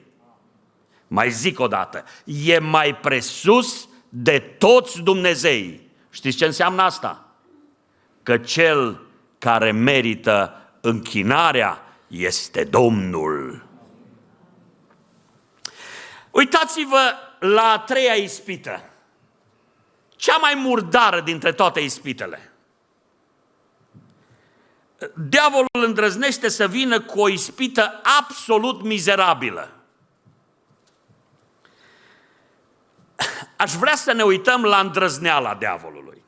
Mai 1.07 1.31
zic 1.31 1.61
o 1.61 1.67
dată, 1.67 2.05
e 2.25 2.59
mai 2.59 2.97
presus 2.97 3.89
de 4.11 4.39
toți 4.39 5.01
Dumnezei. 5.01 5.91
Știți 6.11 6.37
ce 6.37 6.45
înseamnă 6.45 6.83
asta? 6.83 7.25
Că 8.23 8.39
cel 8.39 9.01
care 9.39 9.71
merită 9.71 10.55
închinarea 10.81 11.83
este 12.07 12.65
Domnul. 12.65 13.67
Uitați-vă 16.31 17.15
la 17.39 17.63
a 17.63 17.79
treia 17.79 18.15
ispită. 18.15 18.85
Cea 20.17 20.37
mai 20.37 20.55
murdară 20.55 21.21
dintre 21.21 21.53
toate 21.53 21.81
ispitele 21.81 22.51
diavolul 25.29 25.69
îndrăznește 25.87 26.49
să 26.49 26.69
vină 26.69 27.01
cu 27.01 27.21
o 27.21 27.29
ispită 27.29 28.01
absolut 28.21 28.83
mizerabilă. 28.83 29.71
Aș 33.61 33.73
vrea 33.73 33.95
să 33.95 34.13
ne 34.13 34.23
uităm 34.23 34.65
la 34.65 34.81
îndrăzneala 34.81 35.55
diavolului. 35.55 36.19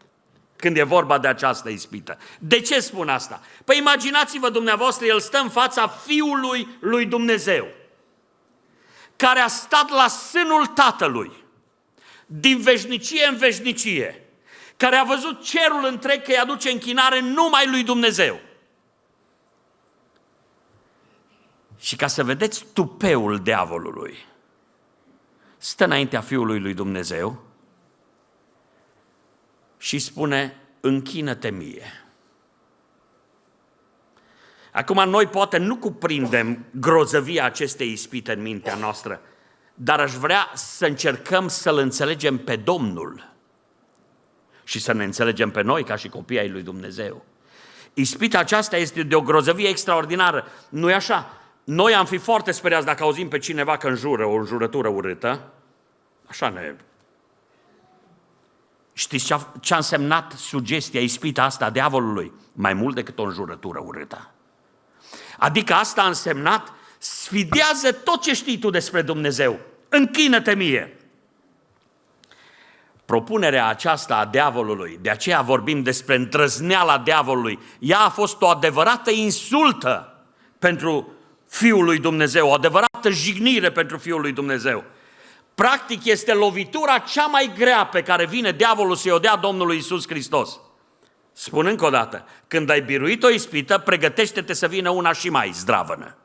când 0.56 0.76
e 0.76 0.82
vorba 0.82 1.18
de 1.18 1.28
această 1.28 1.68
ispită. 1.68 2.18
De 2.38 2.60
ce 2.60 2.80
spun 2.80 3.08
asta? 3.08 3.40
Păi 3.64 3.78
imaginați-vă 3.78 4.50
dumneavoastră, 4.50 5.06
el 5.06 5.20
stă 5.20 5.38
în 5.38 5.48
fața 5.48 5.88
Fiului 5.88 6.68
lui 6.80 7.06
Dumnezeu, 7.06 7.66
care 9.16 9.40
a 9.40 9.46
stat 9.46 9.88
la 9.88 10.08
sânul 10.08 10.66
Tatălui, 10.66 11.32
din 12.26 12.60
veșnicie 12.60 13.26
în 13.26 13.36
veșnicie, 13.36 14.28
care 14.76 14.96
a 14.96 15.04
văzut 15.04 15.44
cerul 15.44 15.84
întreg 15.84 16.22
că 16.22 16.30
îi 16.30 16.38
aduce 16.38 16.70
închinare 16.70 17.20
numai 17.20 17.66
lui 17.66 17.82
Dumnezeu. 17.82 18.40
Și 21.78 21.96
ca 21.96 22.06
să 22.06 22.24
vedeți 22.24 22.64
tupeul 22.72 23.38
diavolului, 23.38 24.26
stă 25.62 25.84
înaintea 25.84 26.20
Fiului 26.20 26.60
lui 26.60 26.74
Dumnezeu 26.74 27.42
și 29.78 29.98
spune, 29.98 30.56
închină-te 30.80 31.50
mie. 31.50 32.06
Acum 34.72 35.08
noi 35.08 35.26
poate 35.26 35.58
nu 35.58 35.76
cuprindem 35.76 36.64
grozăvia 36.70 37.44
acestei 37.44 37.92
ispite 37.92 38.32
în 38.32 38.42
mintea 38.42 38.74
noastră, 38.74 39.20
dar 39.74 40.00
aș 40.00 40.12
vrea 40.12 40.50
să 40.54 40.86
încercăm 40.86 41.48
să-L 41.48 41.76
înțelegem 41.76 42.38
pe 42.38 42.56
Domnul 42.56 43.32
și 44.64 44.80
să 44.80 44.92
ne 44.92 45.04
înțelegem 45.04 45.50
pe 45.50 45.62
noi 45.62 45.84
ca 45.84 45.96
și 45.96 46.08
copii 46.08 46.38
ai 46.38 46.50
lui 46.50 46.62
Dumnezeu. 46.62 47.24
Ispita 47.94 48.38
aceasta 48.38 48.76
este 48.76 49.02
de 49.02 49.14
o 49.14 49.20
grozăvie 49.20 49.68
extraordinară. 49.68 50.46
nu 50.68 50.90
e 50.90 50.94
așa? 50.94 51.41
Noi 51.64 51.94
am 51.94 52.06
fi 52.06 52.16
foarte 52.16 52.50
speriați 52.50 52.86
dacă 52.86 53.02
auzim 53.02 53.28
pe 53.28 53.38
cineva 53.38 53.76
că 53.76 53.88
înjură 53.88 54.24
o 54.24 54.34
înjurătură 54.34 54.88
urâtă. 54.88 55.52
Așa 56.26 56.48
ne... 56.48 56.74
Știți 58.92 59.24
ce 59.24 59.34
a, 59.34 59.40
ce 59.60 59.74
a 59.74 59.76
însemnat 59.76 60.32
sugestia, 60.32 61.00
ispita 61.00 61.42
asta 61.42 61.64
a 61.64 61.70
diavolului? 61.70 62.32
Mai 62.52 62.74
mult 62.74 62.94
decât 62.94 63.18
o 63.18 63.22
înjurătură 63.22 63.82
urâtă. 63.84 64.30
Adică 65.38 65.74
asta 65.74 66.02
a 66.02 66.06
însemnat, 66.06 66.72
sfidează 66.98 67.92
tot 67.92 68.22
ce 68.22 68.34
știi 68.34 68.58
tu 68.58 68.70
despre 68.70 69.02
Dumnezeu. 69.02 69.58
Închină-te 69.88 70.54
mie. 70.54 70.96
Propunerea 73.04 73.66
aceasta 73.66 74.16
a 74.16 74.26
diavolului, 74.26 74.98
de 75.00 75.10
aceea 75.10 75.40
vorbim 75.40 75.82
despre 75.82 76.14
întrăzneala 76.14 76.98
diavolului, 76.98 77.58
ea 77.78 78.00
a 78.00 78.08
fost 78.08 78.42
o 78.42 78.48
adevărată 78.48 79.10
insultă 79.10 80.22
pentru 80.58 81.08
Fiul 81.52 81.84
lui 81.84 81.98
Dumnezeu, 81.98 82.48
o 82.48 82.52
adevărată 82.52 83.10
jignire 83.10 83.70
pentru 83.70 83.98
Fiul 83.98 84.20
lui 84.20 84.32
Dumnezeu. 84.32 84.84
Practic 85.54 86.04
este 86.04 86.32
lovitura 86.32 86.98
cea 86.98 87.26
mai 87.26 87.52
grea 87.56 87.86
pe 87.86 88.02
care 88.02 88.26
vine 88.26 88.52
diavolul 88.52 88.96
să-i 88.96 89.10
o 89.10 89.18
dea 89.18 89.36
Domnului 89.36 89.76
Isus 89.76 90.06
Hristos. 90.06 90.60
Spun 91.32 91.66
încă 91.66 91.84
o 91.84 91.90
dată, 91.90 92.26
când 92.48 92.70
ai 92.70 92.80
biruit 92.80 93.22
o 93.22 93.28
ispită, 93.28 93.78
pregătește-te 93.78 94.52
să 94.52 94.68
vină 94.68 94.90
una 94.90 95.12
și 95.12 95.28
mai 95.28 95.50
zdravănă. 95.54 96.16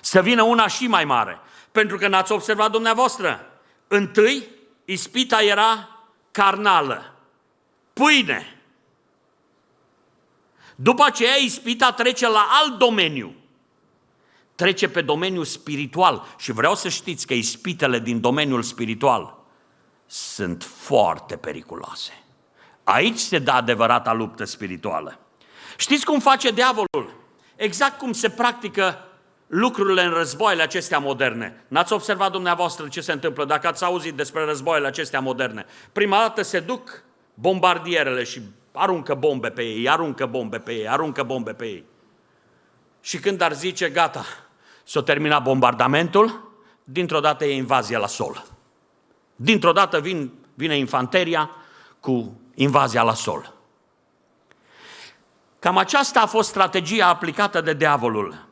Să 0.00 0.22
vină 0.22 0.42
una 0.42 0.66
și 0.66 0.86
mai 0.86 1.04
mare. 1.04 1.40
Pentru 1.72 1.96
că 1.96 2.08
n-ați 2.08 2.32
observat 2.32 2.70
dumneavoastră, 2.70 3.60
întâi 3.88 4.48
ispita 4.84 5.42
era 5.42 5.88
carnală, 6.30 7.14
pâine. 7.92 8.60
După 10.74 11.04
aceea 11.04 11.34
ispita 11.34 11.92
trece 11.92 12.28
la 12.28 12.48
alt 12.50 12.78
domeniu, 12.78 13.36
trece 14.54 14.88
pe 14.88 15.00
domeniul 15.00 15.44
spiritual 15.44 16.24
și 16.38 16.52
vreau 16.52 16.74
să 16.74 16.88
știți 16.88 17.26
că 17.26 17.34
ispitele 17.34 17.98
din 17.98 18.20
domeniul 18.20 18.62
spiritual 18.62 19.38
sunt 20.06 20.62
foarte 20.62 21.36
periculoase. 21.36 22.24
Aici 22.84 23.18
se 23.18 23.38
dă 23.38 23.50
adevărata 23.50 24.12
luptă 24.12 24.44
spirituală. 24.44 25.18
Știți 25.76 26.04
cum 26.04 26.20
face 26.20 26.50
diavolul? 26.50 27.14
Exact 27.56 27.98
cum 27.98 28.12
se 28.12 28.28
practică 28.28 28.98
lucrurile 29.46 30.02
în 30.02 30.10
războaiele 30.10 30.62
acestea 30.62 30.98
moderne. 30.98 31.64
N-ați 31.68 31.92
observat 31.92 32.30
dumneavoastră 32.30 32.88
ce 32.88 33.00
se 33.00 33.12
întâmplă 33.12 33.44
dacă 33.44 33.66
ați 33.66 33.84
auzit 33.84 34.14
despre 34.14 34.44
războaiele 34.44 34.86
acestea 34.86 35.20
moderne. 35.20 35.66
Prima 35.92 36.16
dată 36.18 36.42
se 36.42 36.60
duc 36.60 37.04
bombardierele 37.34 38.24
și 38.24 38.40
aruncă 38.72 39.14
bombe 39.14 39.48
pe 39.48 39.62
ei, 39.62 39.88
aruncă 39.88 40.26
bombe 40.26 40.58
pe 40.58 40.72
ei, 40.72 40.88
aruncă 40.88 41.22
bombe 41.22 41.52
pe 41.52 41.64
ei. 41.64 41.84
Și 43.04 43.18
când 43.18 43.40
ar 43.40 43.52
zice, 43.52 43.88
gata, 43.88 44.24
s-a 44.84 45.02
terminat 45.02 45.42
bombardamentul, 45.42 46.50
dintr-o 46.84 47.20
dată 47.20 47.44
e 47.44 47.54
invazia 47.54 47.98
la 47.98 48.06
sol. 48.06 48.44
Dintr-o 49.36 49.72
dată 49.72 50.00
vin, 50.00 50.32
vine 50.54 50.76
infanteria 50.76 51.50
cu 52.00 52.40
invazia 52.54 53.02
la 53.02 53.14
sol. 53.14 53.52
Cam 55.58 55.76
aceasta 55.76 56.20
a 56.20 56.26
fost 56.26 56.48
strategia 56.48 57.06
aplicată 57.06 57.60
de 57.60 57.74
diavolul. 57.74 58.46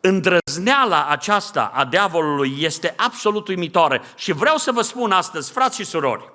Îndrăzneala 0.00 1.06
aceasta 1.06 1.70
a 1.74 1.84
diavolului 1.84 2.56
este 2.58 2.94
absolut 2.96 3.48
uimitoare 3.48 4.00
și 4.16 4.32
vreau 4.32 4.56
să 4.56 4.72
vă 4.72 4.82
spun 4.82 5.12
astăzi, 5.12 5.52
frați 5.52 5.76
și 5.76 5.84
surori, 5.84 6.32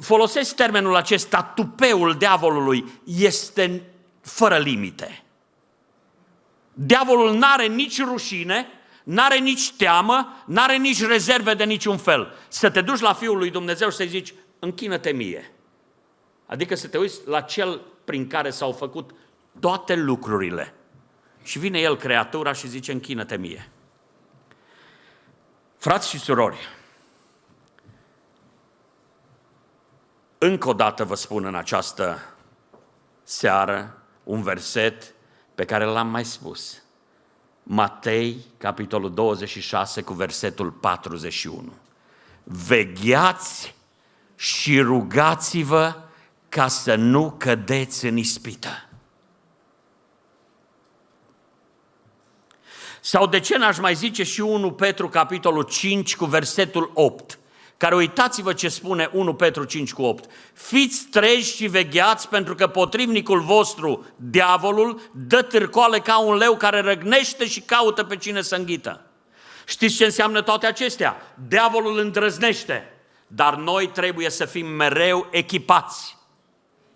folosesc 0.00 0.54
termenul 0.54 0.96
acesta, 0.96 1.42
tupeul 1.42 2.14
diavolului 2.14 3.00
este 3.04 3.82
fără 4.20 4.58
limite. 4.58 5.22
Diavolul 6.72 7.38
n-are 7.38 7.66
nici 7.66 8.02
rușine, 8.02 8.66
n-are 9.04 9.38
nici 9.38 9.72
teamă, 9.72 10.42
n-are 10.46 10.76
nici 10.76 11.06
rezerve 11.06 11.54
de 11.54 11.64
niciun 11.64 11.96
fel. 11.96 12.34
Să 12.48 12.70
te 12.70 12.80
duci 12.80 13.00
la 13.00 13.12
Fiul 13.12 13.38
lui 13.38 13.50
Dumnezeu 13.50 13.90
și 13.90 13.96
să-i 13.96 14.08
zici, 14.08 14.34
închină-te 14.58 15.10
mie. 15.10 15.52
Adică 16.46 16.74
să 16.74 16.88
te 16.88 16.98
uiți 16.98 17.20
la 17.26 17.40
cel 17.40 17.80
prin 18.04 18.26
care 18.26 18.50
s-au 18.50 18.72
făcut 18.72 19.10
toate 19.60 19.94
lucrurile. 19.94 20.74
Și 21.42 21.58
vine 21.58 21.78
el, 21.78 21.96
creatura, 21.96 22.52
și 22.52 22.68
zice, 22.68 22.92
închină-te 22.92 23.36
mie. 23.36 23.70
Frați 25.76 26.08
și 26.08 26.18
surori, 26.18 26.68
încă 30.38 30.68
o 30.68 30.72
dată 30.72 31.04
vă 31.04 31.14
spun 31.14 31.44
în 31.44 31.54
această 31.54 32.18
seară 33.22 33.99
un 34.30 34.42
verset 34.42 35.14
pe 35.54 35.64
care 35.64 35.84
l-am 35.84 36.08
mai 36.08 36.24
spus. 36.24 36.82
Matei, 37.62 38.44
capitolul 38.58 39.14
26, 39.14 40.02
cu 40.02 40.12
versetul 40.12 40.70
41. 40.70 41.72
Vegheați 42.42 43.74
și 44.36 44.80
rugați-vă 44.80 45.94
ca 46.48 46.68
să 46.68 46.94
nu 46.94 47.34
cădeți 47.38 48.06
în 48.06 48.16
ispită. 48.16 48.88
Sau 53.00 53.26
de 53.26 53.40
ce 53.40 53.58
n-aș 53.58 53.78
mai 53.78 53.94
zice 53.94 54.22
și 54.22 54.40
1 54.40 54.72
Petru, 54.72 55.08
capitolul 55.08 55.62
5, 55.62 56.16
cu 56.16 56.24
versetul 56.24 56.90
8 56.94 57.38
care 57.80 57.94
uitați-vă 57.94 58.52
ce 58.52 58.68
spune 58.68 59.10
1 59.12 59.34
Petru 59.34 59.64
5 59.64 59.92
cu 59.92 60.02
8. 60.02 60.30
Fiți 60.52 61.06
treji 61.06 61.56
și 61.56 61.66
vegheați 61.66 62.28
pentru 62.28 62.54
că 62.54 62.66
potrivnicul 62.66 63.40
vostru, 63.40 64.06
diavolul, 64.16 65.00
dă 65.14 65.42
târcoale 65.42 65.98
ca 65.98 66.18
un 66.18 66.36
leu 66.36 66.56
care 66.56 66.80
răgnește 66.80 67.46
și 67.46 67.60
caută 67.60 68.04
pe 68.04 68.16
cine 68.16 68.42
să 68.42 68.56
înghită. 68.56 69.06
Știți 69.66 69.94
ce 69.94 70.04
înseamnă 70.04 70.42
toate 70.42 70.66
acestea? 70.66 71.34
Diavolul 71.48 71.98
îndrăznește, 71.98 72.92
dar 73.26 73.54
noi 73.56 73.88
trebuie 73.88 74.30
să 74.30 74.44
fim 74.44 74.66
mereu 74.66 75.26
echipați 75.30 76.16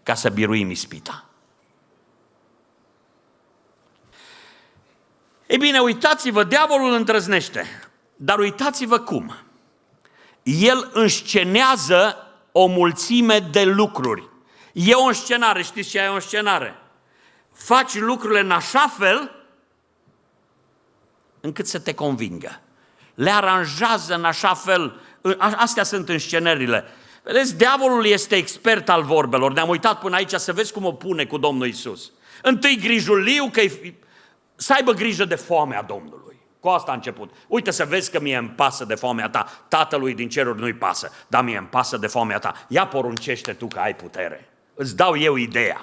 ca 0.02 0.14
să 0.14 0.28
biruim 0.28 0.70
ispita. 0.70 1.24
Ei 5.46 5.58
bine, 5.58 5.78
uitați-vă, 5.78 6.44
diavolul 6.44 6.92
îndrăznește, 6.92 7.66
dar 8.16 8.38
uitați-vă 8.38 8.98
cum 8.98 9.43
el 10.44 10.90
înscenează 10.92 12.16
o 12.52 12.66
mulțime 12.66 13.38
de 13.38 13.64
lucruri. 13.64 14.28
E 14.72 14.94
o 14.94 15.12
scenare, 15.12 15.62
știți 15.62 15.88
ce 15.88 15.98
e 15.98 16.08
o 16.08 16.18
scenare? 16.18 16.74
Faci 17.52 17.94
lucrurile 17.94 18.40
în 18.40 18.50
așa 18.50 18.94
fel 18.98 19.30
încât 21.40 21.66
să 21.66 21.78
te 21.78 21.94
convingă. 21.94 22.60
Le 23.14 23.30
aranjează 23.30 24.14
în 24.14 24.24
așa 24.24 24.54
fel, 24.54 25.00
astea 25.38 25.82
sunt 25.82 26.08
înscenările. 26.08 26.84
Vedeți, 27.22 27.56
diavolul 27.56 28.06
este 28.06 28.36
expert 28.36 28.88
al 28.88 29.02
vorbelor. 29.02 29.52
Ne-am 29.52 29.68
uitat 29.68 29.98
până 29.98 30.16
aici 30.16 30.32
să 30.32 30.52
vezi 30.52 30.72
cum 30.72 30.84
o 30.84 30.92
pune 30.92 31.24
cu 31.24 31.38
Domnul 31.38 31.66
Isus. 31.66 32.12
Întâi 32.42 32.76
grijuliu, 32.76 33.50
că 33.52 33.62
să 34.54 34.72
aibă 34.72 34.92
grijă 34.92 35.24
de 35.24 35.34
foamea 35.34 35.82
Domnului. 35.82 36.33
Cu 36.64 36.70
asta 36.70 36.90
a 36.90 36.94
început. 36.94 37.30
Uite 37.46 37.70
să 37.70 37.84
vezi 37.84 38.10
că 38.10 38.20
mie 38.20 38.36
îmi 38.36 38.48
pasă 38.48 38.84
de 38.84 38.94
foamea 38.94 39.28
ta. 39.28 39.64
Tatălui 39.68 40.14
din 40.14 40.28
ceruri 40.28 40.58
nu-i 40.58 40.72
pasă, 40.72 41.12
dar 41.26 41.44
mie 41.44 41.56
îmi 41.56 41.66
pasă 41.66 41.96
de 41.96 42.06
foamea 42.06 42.38
ta. 42.38 42.66
Ia 42.68 42.86
poruncește 42.86 43.52
tu 43.52 43.66
că 43.66 43.78
ai 43.78 43.94
putere. 43.94 44.48
Îți 44.74 44.96
dau 44.96 45.18
eu 45.18 45.36
ideea. 45.36 45.80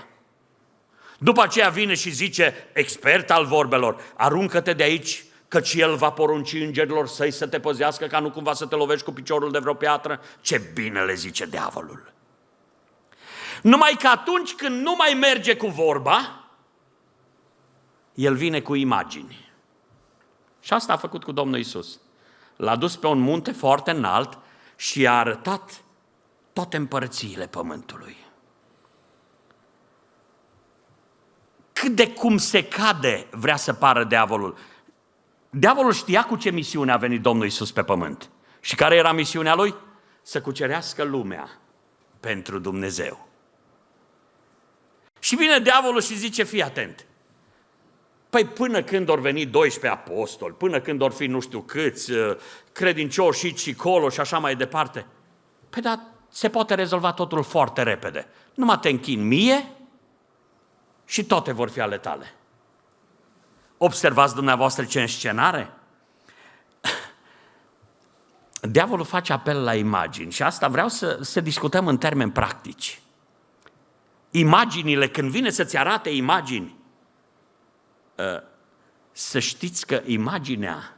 După 1.18 1.42
aceea 1.42 1.70
vine 1.70 1.94
și 1.94 2.10
zice, 2.10 2.70
expert 2.74 3.32
al 3.32 3.46
vorbelor, 3.46 4.02
aruncă-te 4.16 4.74
de 4.74 4.84
aici 4.84 5.24
căci 5.48 5.74
El 5.74 5.96
va 5.96 6.10
porunci 6.10 6.54
îngerilor 6.54 7.08
săi 7.08 7.32
să 7.32 7.48
te 7.48 7.60
păzească 7.60 8.06
ca 8.06 8.20
nu 8.20 8.32
cumva 8.32 8.54
să 8.54 8.66
te 8.66 8.76
lovești 8.76 9.06
cu 9.06 9.12
piciorul 9.12 9.52
de 9.52 9.60
vreo 9.60 9.74
piatră. 9.74 10.20
Ce 10.40 10.62
bine 10.74 11.02
le 11.02 11.14
zice 11.14 11.46
diavolul! 11.46 12.14
Numai 13.62 13.96
că 14.00 14.08
atunci 14.08 14.54
când 14.54 14.82
nu 14.82 14.96
mai 14.98 15.14
merge 15.14 15.56
cu 15.56 15.68
vorba, 15.68 16.46
el 18.14 18.36
vine 18.36 18.60
cu 18.62 18.76
imagini. 18.76 19.51
Și 20.62 20.74
asta 20.74 20.94
a 20.94 20.98
făcut 20.98 21.24
cu 21.24 21.32
Domnul 21.32 21.60
Isus. 21.60 22.00
L-a 22.56 22.76
dus 22.76 22.96
pe 22.96 23.08
un 23.08 23.20
munte 23.20 23.52
foarte 23.52 23.92
înalt 23.92 24.38
și 24.76 25.08
a 25.08 25.18
arătat 25.18 25.84
toate 26.54 26.78
împărățiile 26.78 27.48
pământului. 27.48 28.18
Cât 31.74 31.96
de 31.96 32.14
cum 32.14 32.38
se 32.38 32.64
cade 32.64 33.28
vrea 33.32 33.56
să 33.56 33.74
pară 33.74 34.04
diavolul. 34.04 34.58
Diavolul 35.50 35.92
știa 35.92 36.24
cu 36.24 36.36
ce 36.36 36.50
misiune 36.50 36.92
a 36.92 36.98
venit 36.98 37.22
Domnul 37.22 37.46
Isus 37.46 37.72
pe 37.72 37.84
pământ. 37.84 38.30
Și 38.60 38.76
care 38.76 38.96
era 38.96 39.12
misiunea 39.12 39.56
lui? 39.56 39.76
Să 40.22 40.42
cucerească 40.42 41.04
lumea 41.04 41.50
pentru 42.20 42.60
Dumnezeu. 42.60 43.28
Și 45.20 45.36
vine 45.36 45.60
diavolul 45.60 46.02
și 46.02 46.18
zice, 46.18 46.44
fii 46.44 46.64
atent. 46.64 47.06
Păi 48.32 48.46
până 48.46 48.84
când 48.84 49.10
or 49.10 49.20
veni 49.20 49.46
12 49.46 50.00
apostoli, 50.00 50.54
până 50.54 50.80
când 50.80 51.02
or 51.02 51.12
fi 51.12 51.26
nu 51.26 51.40
știu 51.40 51.62
câți, 51.62 52.12
uh, 52.12 52.36
credincioși 52.72 53.56
și 53.56 53.74
colo 53.74 54.10
și 54.10 54.20
așa 54.20 54.38
mai 54.38 54.56
departe. 54.56 55.06
Păi 55.70 55.82
da, 55.82 56.02
se 56.30 56.50
poate 56.50 56.76
rezolva 56.76 57.14
totul 57.14 57.44
foarte 57.44 57.84
repede. 57.84 58.28
Numai 58.54 58.80
te 58.80 58.90
închin 58.90 59.28
mie 59.28 59.72
și 61.06 61.24
toate 61.26 61.52
vor 61.52 61.70
fi 61.70 61.82
ale 61.82 61.98
tale. 61.98 62.34
Observați 63.78 64.36
dumneavoastră 64.36 64.84
ce 64.84 65.02
înscenare? 65.02 65.74
Diavolul 68.62 69.06
face 69.06 69.34
apel 69.34 69.64
la 69.64 69.76
imagini 69.76 70.32
și 70.32 70.44
asta 70.44 70.68
vreau 70.68 70.88
să, 70.88 71.18
să 71.22 71.42
discutăm 71.42 71.88
în 71.88 71.98
termeni 71.98 72.32
practici. 72.32 73.02
Imaginile, 74.30 75.08
când 75.08 75.30
vine 75.30 75.50
să-ți 75.50 75.78
arate 75.78 76.10
imagini, 76.10 76.76
ă, 76.76 76.81
să 79.12 79.40
știți 79.40 79.86
că 79.86 80.02
imaginea 80.06 80.96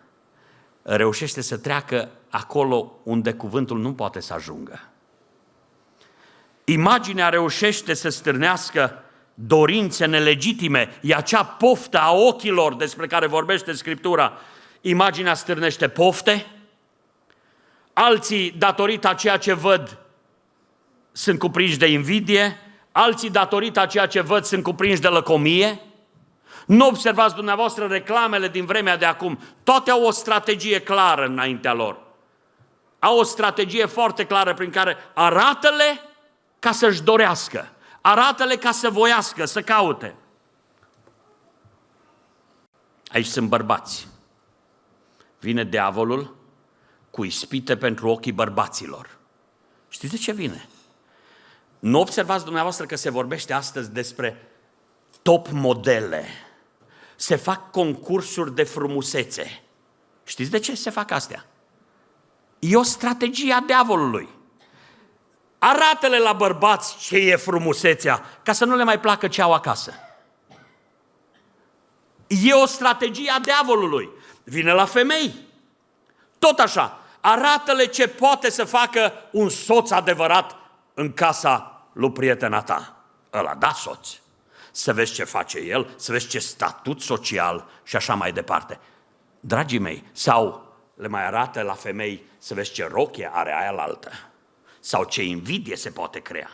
reușește 0.81 1.41
să 1.41 1.57
treacă 1.57 2.09
acolo 2.29 2.99
unde 3.03 3.33
cuvântul 3.33 3.79
nu 3.79 3.93
poate 3.93 4.19
să 4.19 4.33
ajungă. 4.33 4.81
Imaginea 6.63 7.29
reușește 7.29 7.93
să 7.93 8.09
stârnească 8.09 9.03
dorințe 9.33 10.05
nelegitime, 10.05 10.99
e 11.01 11.15
acea 11.15 11.43
poftă 11.43 11.99
a 11.99 12.11
ochilor 12.11 12.75
despre 12.75 13.07
care 13.07 13.27
vorbește 13.27 13.71
Scriptura. 13.71 14.33
Imaginea 14.81 15.33
stârnește 15.33 15.87
pofte, 15.87 16.45
alții, 17.93 18.51
datorită 18.51 19.07
a 19.07 19.13
ceea 19.13 19.37
ce 19.37 19.53
văd, 19.53 19.97
sunt 21.11 21.39
cuprinși 21.39 21.77
de 21.77 21.87
invidie, 21.87 22.57
alții, 22.91 23.29
datorită 23.29 23.79
a 23.79 23.85
ceea 23.85 24.05
ce 24.05 24.21
văd, 24.21 24.43
sunt 24.43 24.63
cuprinși 24.63 25.01
de 25.01 25.07
lăcomie. 25.07 25.81
Nu 26.73 26.87
observați 26.87 27.35
dumneavoastră 27.35 27.87
reclamele 27.87 28.47
din 28.47 28.65
vremea 28.65 28.97
de 28.97 29.05
acum. 29.05 29.39
Toate 29.63 29.91
au 29.91 30.03
o 30.03 30.11
strategie 30.11 30.81
clară 30.81 31.25
înaintea 31.25 31.73
lor. 31.73 31.97
Au 32.99 33.17
o 33.17 33.23
strategie 33.23 33.85
foarte 33.85 34.25
clară 34.25 34.53
prin 34.53 34.69
care 34.69 34.97
arată-le 35.13 35.99
ca 36.59 36.71
să-și 36.71 37.01
dorească. 37.01 37.71
Arată-le 38.01 38.55
ca 38.55 38.71
să 38.71 38.89
voiască, 38.89 39.45
să 39.45 39.61
caute. 39.61 40.15
Aici 43.07 43.25
sunt 43.25 43.49
bărbați. 43.49 44.07
Vine 45.39 45.63
diavolul 45.63 46.35
cu 47.09 47.23
ispite 47.23 47.77
pentru 47.77 48.07
ochii 48.07 48.31
bărbaților. 48.31 49.17
Știți 49.89 50.13
de 50.13 50.19
ce 50.19 50.31
vine? 50.31 50.67
Nu 51.79 51.99
observați 51.99 52.43
dumneavoastră 52.43 52.85
că 52.85 52.95
se 52.95 53.09
vorbește 53.09 53.53
astăzi 53.53 53.91
despre 53.91 54.47
top 55.21 55.47
modele. 55.47 56.25
Se 57.15 57.35
fac 57.35 57.71
concursuri 57.71 58.55
de 58.55 58.63
frumusețe. 58.63 59.63
Știți 60.23 60.51
de 60.51 60.59
ce 60.59 60.75
se 60.75 60.89
fac 60.89 61.11
astea? 61.11 61.45
E 62.59 62.75
o 62.75 62.83
strategie 62.83 63.53
a 63.53 63.59
diavolului. 63.59 64.29
Arată-le 65.59 66.19
la 66.19 66.33
bărbați 66.33 66.97
ce 66.97 67.17
e 67.17 67.35
frumusețea, 67.35 68.23
ca 68.43 68.51
să 68.51 68.65
nu 68.65 68.75
le 68.75 68.83
mai 68.83 68.99
placă 68.99 69.27
ce 69.27 69.41
au 69.41 69.53
acasă. 69.53 69.93
E 72.27 72.53
o 72.53 72.65
strategie 72.65 73.31
a 73.31 73.39
diavolului. 73.39 74.09
Vine 74.43 74.71
la 74.71 74.85
femei. 74.85 75.35
Tot 76.39 76.59
așa. 76.59 76.99
Arată-le 77.21 77.85
ce 77.85 78.07
poate 78.07 78.49
să 78.49 78.63
facă 78.63 79.13
un 79.31 79.49
soț 79.49 79.91
adevărat 79.91 80.55
în 80.93 81.13
casa 81.13 81.85
lui 81.93 82.11
prietena 82.11 82.61
ta. 82.61 82.95
Ăla, 83.33 83.55
da, 83.55 83.71
soț. 83.71 84.09
Să 84.75 84.93
vezi 84.93 85.13
ce 85.13 85.23
face 85.23 85.59
el, 85.59 85.93
să 85.95 86.11
vezi 86.11 86.27
ce 86.27 86.39
statut 86.39 87.01
social 87.01 87.67
și 87.83 87.95
așa 87.95 88.13
mai 88.13 88.31
departe. 88.31 88.79
Dragii 89.39 89.79
mei, 89.79 90.03
sau 90.11 90.73
le 90.95 91.07
mai 91.07 91.25
arată 91.25 91.61
la 91.61 91.73
femei 91.73 92.23
să 92.37 92.53
vezi 92.53 92.71
ce 92.71 92.87
rochie 92.91 93.29
are 93.33 93.53
aia 93.53 93.71
la 93.71 93.81
altă 93.81 94.11
sau 94.83 95.03
ce 95.03 95.23
invidie 95.23 95.75
se 95.75 95.89
poate 95.89 96.19
crea. 96.19 96.49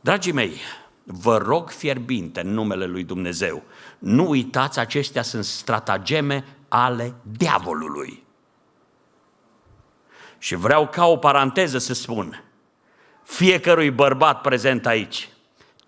Dragii 0.00 0.32
mei, 0.32 0.60
vă 1.02 1.36
rog 1.36 1.70
fierbinte 1.70 2.40
în 2.40 2.48
numele 2.48 2.86
lui 2.86 3.04
Dumnezeu, 3.04 3.62
nu 3.98 4.28
uitați, 4.28 4.78
acestea 4.78 5.22
sunt 5.22 5.44
stratageme 5.44 6.44
ale 6.68 7.14
diavolului. 7.22 8.24
Și 10.38 10.54
vreau 10.54 10.88
ca 10.88 11.06
o 11.06 11.16
paranteză 11.16 11.78
să 11.78 11.94
spun, 11.94 12.44
fiecărui 13.22 13.90
bărbat 13.90 14.40
prezent 14.40 14.86
aici, 14.86 15.28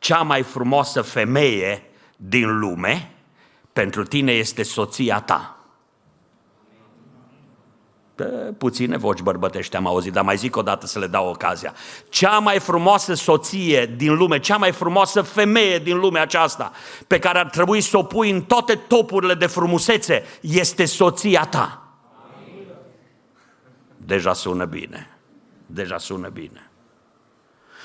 cea 0.07 0.23
mai 0.23 0.43
frumoasă 0.43 1.03
femeie 1.03 1.83
din 2.17 2.59
lume, 2.59 3.15
pentru 3.73 4.05
tine 4.05 4.33
este 4.33 4.63
soția 4.63 5.21
ta. 5.21 5.57
Puține 8.59 8.97
voci 8.97 9.21
bărbătești 9.21 9.77
am 9.77 9.87
auzit, 9.87 10.13
dar 10.13 10.25
mai 10.25 10.37
zic 10.37 10.57
o 10.57 10.63
dată 10.63 10.87
să 10.87 10.99
le 10.99 11.07
dau 11.07 11.29
ocazia. 11.29 11.75
Cea 12.09 12.39
mai 12.39 12.59
frumoasă 12.59 13.15
soție 13.15 13.87
din 13.87 14.15
lume, 14.15 14.39
cea 14.39 14.57
mai 14.57 14.73
frumoasă 14.73 15.23
femeie 15.23 15.79
din 15.79 15.99
lumea 15.99 16.23
aceasta, 16.23 16.73
pe 17.07 17.19
care 17.19 17.39
ar 17.39 17.51
trebui 17.51 17.81
să 17.81 17.99
o 17.99 18.03
pui 18.03 18.31
în 18.31 18.43
toate 18.43 18.75
topurile 18.75 19.35
de 19.35 19.47
frumusețe, 19.47 20.25
este 20.41 20.85
soția 20.85 21.45
ta. 21.45 21.83
Deja 23.97 24.33
sună 24.33 24.65
bine. 24.65 25.19
Deja 25.67 25.99
sună 25.99 26.29
bine. 26.29 26.71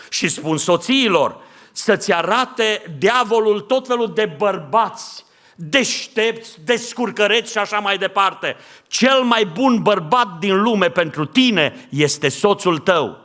Și 0.10 0.28
spun 0.28 0.58
soțiilor, 0.58 1.50
să-ți 1.72 2.14
arate 2.14 2.96
diavolul 2.98 3.60
tot 3.60 3.88
felul 3.88 4.14
de 4.14 4.36
bărbați 4.38 5.26
deștepți, 5.56 6.58
descurcăreți 6.64 7.52
și 7.52 7.58
așa 7.58 7.80
mai 7.80 7.98
departe. 7.98 8.56
Cel 8.88 9.24
mai 9.24 9.46
bun 9.46 9.82
bărbat 9.82 10.38
din 10.40 10.62
lume 10.62 10.90
pentru 10.90 11.26
tine 11.26 11.88
este 11.90 12.30
soțul 12.30 12.78
tău. 12.78 13.20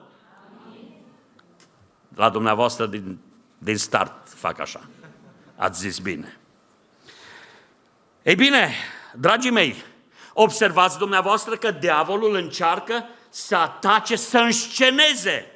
La 2.15 2.29
dumneavoastră 2.29 2.87
din, 2.87 3.19
din 3.59 3.77
start 3.77 4.29
fac 4.35 4.61
așa. 4.61 4.81
Ați 5.57 5.81
zis 5.81 5.99
bine. 5.99 6.37
Ei 8.23 8.35
bine, 8.35 8.73
dragii 9.15 9.51
mei, 9.51 9.75
observați 10.33 10.99
dumneavoastră 10.99 11.57
că 11.57 11.71
diavolul 11.71 12.35
încearcă 12.35 13.05
să 13.29 13.57
atace, 13.57 14.17
să 14.17 14.39
însceneze 14.39 15.51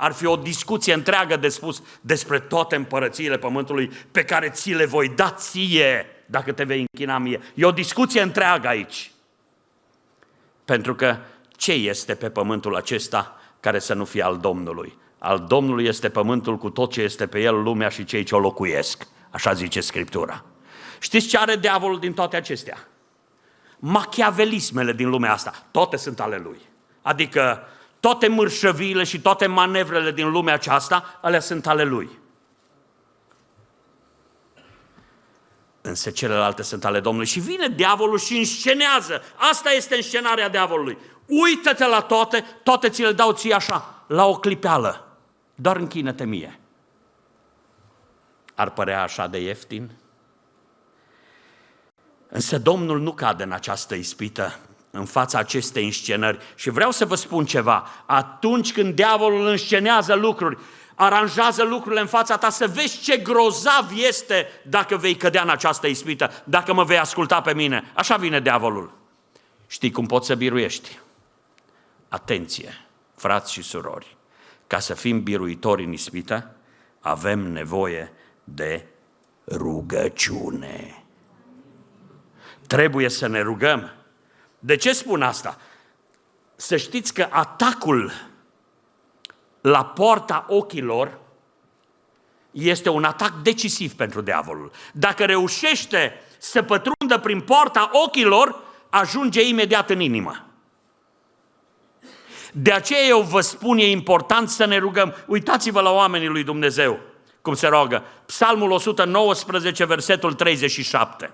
ar 0.00 0.12
fi 0.12 0.26
o 0.26 0.36
discuție 0.36 0.92
întreagă 0.92 1.36
de 1.36 1.48
spus 1.48 1.82
despre 2.00 2.38
toate 2.38 2.76
împărățiile 2.76 3.38
pământului 3.38 3.90
pe 4.10 4.24
care 4.24 4.48
ți 4.48 4.70
le 4.72 4.84
voi 4.84 5.08
da 5.08 5.30
ție 5.30 6.06
dacă 6.26 6.52
te 6.52 6.64
vei 6.64 6.86
închina 6.92 7.18
mie. 7.18 7.40
E 7.54 7.64
o 7.64 7.70
discuție 7.70 8.20
întreagă 8.20 8.68
aici. 8.68 9.10
Pentru 10.64 10.94
că 10.94 11.16
ce 11.50 11.72
este 11.72 12.14
pe 12.14 12.30
pământul 12.30 12.76
acesta 12.76 13.40
care 13.60 13.78
să 13.78 13.94
nu 13.94 14.04
fie 14.04 14.22
al 14.22 14.38
Domnului? 14.38 14.98
Al 15.18 15.44
Domnului 15.48 15.86
este 15.86 16.08
pământul 16.08 16.56
cu 16.56 16.70
tot 16.70 16.92
ce 16.92 17.00
este 17.02 17.26
pe 17.26 17.40
el, 17.40 17.62
lumea 17.62 17.88
și 17.88 18.04
cei 18.04 18.24
ce 18.24 18.34
o 18.34 18.38
locuiesc. 18.38 19.06
Așa 19.30 19.52
zice 19.52 19.80
Scriptura. 19.80 20.44
Știți 21.00 21.26
ce 21.26 21.38
are 21.38 21.56
diavolul 21.56 21.98
din 21.98 22.12
toate 22.12 22.36
acestea? 22.36 22.88
Machiavelismele 23.78 24.92
din 24.92 25.08
lumea 25.08 25.32
asta, 25.32 25.66
toate 25.70 25.96
sunt 25.96 26.20
ale 26.20 26.40
lui. 26.44 26.60
Adică 27.02 27.66
toate 28.00 28.28
mărșăviile 28.28 29.04
și 29.04 29.20
toate 29.20 29.46
manevrele 29.46 30.12
din 30.12 30.30
lumea 30.30 30.54
aceasta, 30.54 31.18
alea 31.20 31.40
sunt 31.40 31.66
ale 31.66 31.84
lui. 31.84 32.18
Însă 35.80 36.10
celelalte 36.10 36.62
sunt 36.62 36.84
ale 36.84 37.00
Domnului. 37.00 37.28
Și 37.28 37.40
vine 37.40 37.68
diavolul 37.68 38.18
și 38.18 38.38
înscenează. 38.38 39.22
Asta 39.50 39.70
este 39.70 39.94
înscenarea 39.94 40.48
diavolului. 40.48 40.98
Uită-te 41.26 41.86
la 41.86 42.00
toate, 42.00 42.44
toate 42.62 42.88
ți 42.88 43.02
le 43.02 43.12
dau 43.12 43.32
ție 43.32 43.54
așa, 43.54 44.04
la 44.06 44.26
o 44.26 44.38
clipeală. 44.38 45.16
Doar 45.54 45.76
închină-te 45.76 46.24
mie. 46.24 46.60
Ar 48.54 48.70
părea 48.70 49.02
așa 49.02 49.26
de 49.26 49.38
ieftin? 49.38 49.90
Însă 52.28 52.58
Domnul 52.58 53.00
nu 53.00 53.12
cade 53.12 53.42
în 53.42 53.52
această 53.52 53.94
ispită, 53.94 54.58
în 54.90 55.04
fața 55.04 55.38
acestei 55.38 55.84
înscenări. 55.84 56.38
Și 56.54 56.70
vreau 56.70 56.90
să 56.90 57.04
vă 57.04 57.14
spun 57.14 57.44
ceva. 57.44 57.86
Atunci 58.06 58.72
când 58.72 58.94
diavolul 58.94 59.46
înscenează 59.46 60.14
lucruri, 60.14 60.58
aranjează 60.94 61.62
lucrurile 61.62 62.00
în 62.00 62.06
fața 62.06 62.36
ta, 62.36 62.50
să 62.50 62.66
vezi 62.66 63.00
ce 63.00 63.16
grozav 63.16 63.90
este 63.96 64.46
dacă 64.62 64.96
vei 64.96 65.16
cădea 65.16 65.42
în 65.42 65.48
această 65.48 65.86
ispită, 65.86 66.30
dacă 66.44 66.72
mă 66.72 66.84
vei 66.84 66.98
asculta 66.98 67.40
pe 67.40 67.54
mine. 67.54 67.90
Așa 67.94 68.16
vine 68.16 68.40
diavolul. 68.40 68.92
Știi 69.66 69.90
cum 69.90 70.06
poți 70.06 70.26
să 70.26 70.34
biruiești? 70.34 70.98
Atenție, 72.08 72.86
frați 73.14 73.52
și 73.52 73.62
surori, 73.62 74.16
ca 74.66 74.78
să 74.78 74.94
fim 74.94 75.22
biruitori 75.22 75.84
în 75.84 75.92
ispită, 75.92 76.54
avem 77.00 77.38
nevoie 77.38 78.12
de 78.44 78.86
rugăciune. 79.46 81.04
Trebuie 82.66 83.08
să 83.08 83.26
ne 83.26 83.40
rugăm. 83.40 83.90
De 84.60 84.76
ce 84.76 84.92
spun 84.92 85.22
asta? 85.22 85.58
Să 86.56 86.76
știți 86.76 87.14
că 87.14 87.26
atacul 87.30 88.12
la 89.60 89.84
poarta 89.84 90.46
ochilor 90.48 91.18
este 92.50 92.88
un 92.88 93.04
atac 93.04 93.32
decisiv 93.42 93.92
pentru 93.92 94.20
diavolul. 94.20 94.70
Dacă 94.92 95.24
reușește 95.24 96.20
să 96.38 96.62
pătrundă 96.62 97.18
prin 97.18 97.40
poarta 97.40 97.90
ochilor, 97.92 98.62
ajunge 98.90 99.48
imediat 99.48 99.90
în 99.90 100.00
inimă. 100.00 100.44
De 102.52 102.72
aceea 102.72 103.02
eu 103.02 103.20
vă 103.20 103.40
spun, 103.40 103.78
e 103.78 103.90
important 103.90 104.48
să 104.48 104.64
ne 104.64 104.76
rugăm. 104.76 105.14
Uitați-vă 105.26 105.80
la 105.80 105.90
oamenii 105.90 106.28
lui 106.28 106.44
Dumnezeu, 106.44 106.98
cum 107.42 107.54
se 107.54 107.66
roagă. 107.66 108.04
Psalmul 108.26 108.70
119, 108.70 109.84
versetul 109.84 110.32
37. 110.32 111.30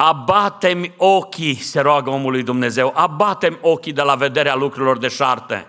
Abatem 0.00 0.94
ochii, 0.96 1.54
se 1.54 1.80
roagă 1.80 2.10
omul 2.10 2.30
lui 2.30 2.42
Dumnezeu, 2.42 2.92
abatem 2.96 3.58
ochii 3.60 3.92
de 3.92 4.02
la 4.02 4.14
vederea 4.14 4.54
lucrurilor 4.54 4.98
de 4.98 5.08
șarte. 5.08 5.66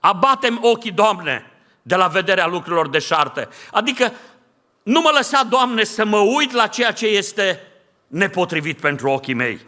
Abatem 0.00 0.58
ochii, 0.62 0.90
Doamne, 0.90 1.50
de 1.82 1.94
la 1.94 2.06
vederea 2.06 2.46
lucrurilor 2.46 2.88
de 2.88 2.98
șarte. 2.98 3.48
Adică 3.72 4.12
nu 4.82 5.00
mă 5.00 5.10
lăsa, 5.16 5.42
Doamne, 5.42 5.84
să 5.84 6.04
mă 6.04 6.18
uit 6.18 6.52
la 6.52 6.66
ceea 6.66 6.90
ce 6.92 7.06
este 7.06 7.60
nepotrivit 8.06 8.80
pentru 8.80 9.10
ochii 9.10 9.34
mei. 9.34 9.60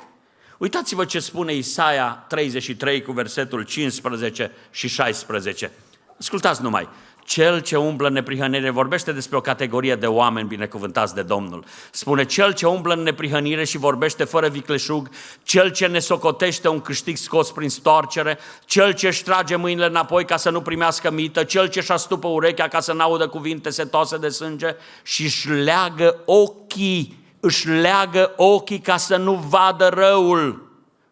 Uitați-vă 0.58 1.04
ce 1.04 1.18
spune 1.18 1.54
Isaia 1.54 2.24
33 2.28 3.02
cu 3.02 3.12
versetul 3.12 3.62
15 3.62 4.52
și 4.70 4.88
16. 4.88 5.72
Ascultați 6.18 6.62
numai. 6.62 6.88
Cel 7.26 7.60
ce 7.60 7.76
umblă 7.76 8.06
în 8.06 8.12
neprihănire, 8.12 8.70
vorbește 8.70 9.12
despre 9.12 9.36
o 9.36 9.40
categorie 9.40 9.94
de 9.94 10.06
oameni 10.06 10.48
binecuvântați 10.48 11.14
de 11.14 11.22
Domnul. 11.22 11.64
Spune, 11.90 12.24
cel 12.24 12.52
ce 12.52 12.66
umblă 12.66 12.94
în 12.94 13.02
neprihănire 13.02 13.64
și 13.64 13.78
vorbește 13.78 14.24
fără 14.24 14.48
vicleșug, 14.48 15.08
cel 15.42 15.70
ce 15.70 15.86
ne 15.86 15.98
socotește 15.98 16.68
un 16.68 16.80
câștig 16.80 17.16
scos 17.16 17.50
prin 17.50 17.68
storcere, 17.68 18.38
cel 18.64 18.92
ce 18.92 19.06
își 19.06 19.22
trage 19.22 19.56
mâinile 19.56 19.86
înapoi 19.86 20.24
ca 20.24 20.36
să 20.36 20.50
nu 20.50 20.60
primească 20.60 21.10
mită, 21.10 21.44
cel 21.44 21.68
ce 21.68 21.78
își 21.78 21.92
astupă 21.92 22.28
urechea 22.28 22.68
ca 22.68 22.80
să 22.80 22.92
n-audă 22.92 23.28
cuvinte 23.28 23.70
setoase 23.70 24.16
de 24.16 24.28
sânge 24.28 24.76
și 25.02 25.24
își 25.24 25.48
leagă 25.48 26.22
ochii, 26.24 27.24
își 27.40 27.68
leagă 27.68 28.32
ochii 28.36 28.80
ca 28.80 28.96
să 28.96 29.16
nu 29.16 29.34
vadă 29.48 29.88
răul. 29.88 30.64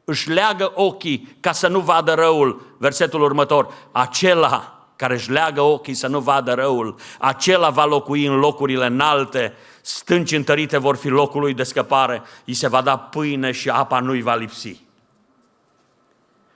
Își 0.05 0.31
leagă 0.31 0.73
ochii 0.75 1.37
ca 1.41 1.53
să 1.53 1.69
nu 1.69 1.81
vadă 1.81 2.13
răul. 2.13 2.77
Versetul 2.79 3.23
următor, 3.23 3.73
acela 3.93 4.74
care 4.97 5.15
își 5.15 5.31
leagă 5.31 5.61
ochii 5.61 5.95
să 5.95 6.07
nu 6.07 6.21
vadă 6.21 6.53
răul, 6.53 6.97
acela 7.19 7.71
va 7.71 7.85
locui 7.85 8.27
în 8.27 8.37
locurile 8.37 8.87
înalte, 8.87 9.55
stânci 9.81 10.33
întărite 10.33 10.79
vor 10.79 10.97
fi 10.97 11.09
locul 11.09 11.41
lui 11.41 11.55
de 11.55 11.63
scăpare, 11.63 12.23
îi 12.45 12.55
se 12.55 12.69
va 12.69 12.83
da 12.83 12.99
pâine 12.99 13.53
și 13.53 13.71
apa 13.71 14.01
nu-i 14.01 14.23
va 14.23 14.35
lipsi. 14.35 14.83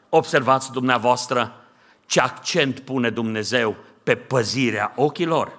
Observați 0.09 0.73
dumneavoastră 0.73 1.55
ce 2.07 2.21
accent 2.21 2.81
pune 2.81 3.11
Dumnezeu 3.11 3.77
pe 4.03 4.17
păzirea 4.17 4.93
ochilor. 4.97 5.59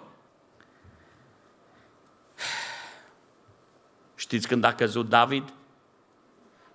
Știți 4.16 4.48
când 4.48 4.64
a 4.64 4.74
căzut 4.74 5.10
David? 5.10 5.54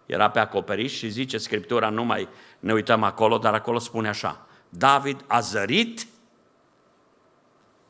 Era 0.06 0.30
pe 0.30 0.38
acoperiș 0.38 0.92
și 0.92 1.08
zice 1.08 1.38
Scriptura, 1.38 1.88
nu 1.88 2.04
mai 2.04 2.28
ne 2.60 2.72
uităm 2.72 3.02
acolo, 3.02 3.38
dar 3.38 3.54
acolo 3.54 3.78
spune 3.78 4.08
așa, 4.08 4.46
David 4.76 5.24
a 5.26 5.40
zărit. 5.40 6.06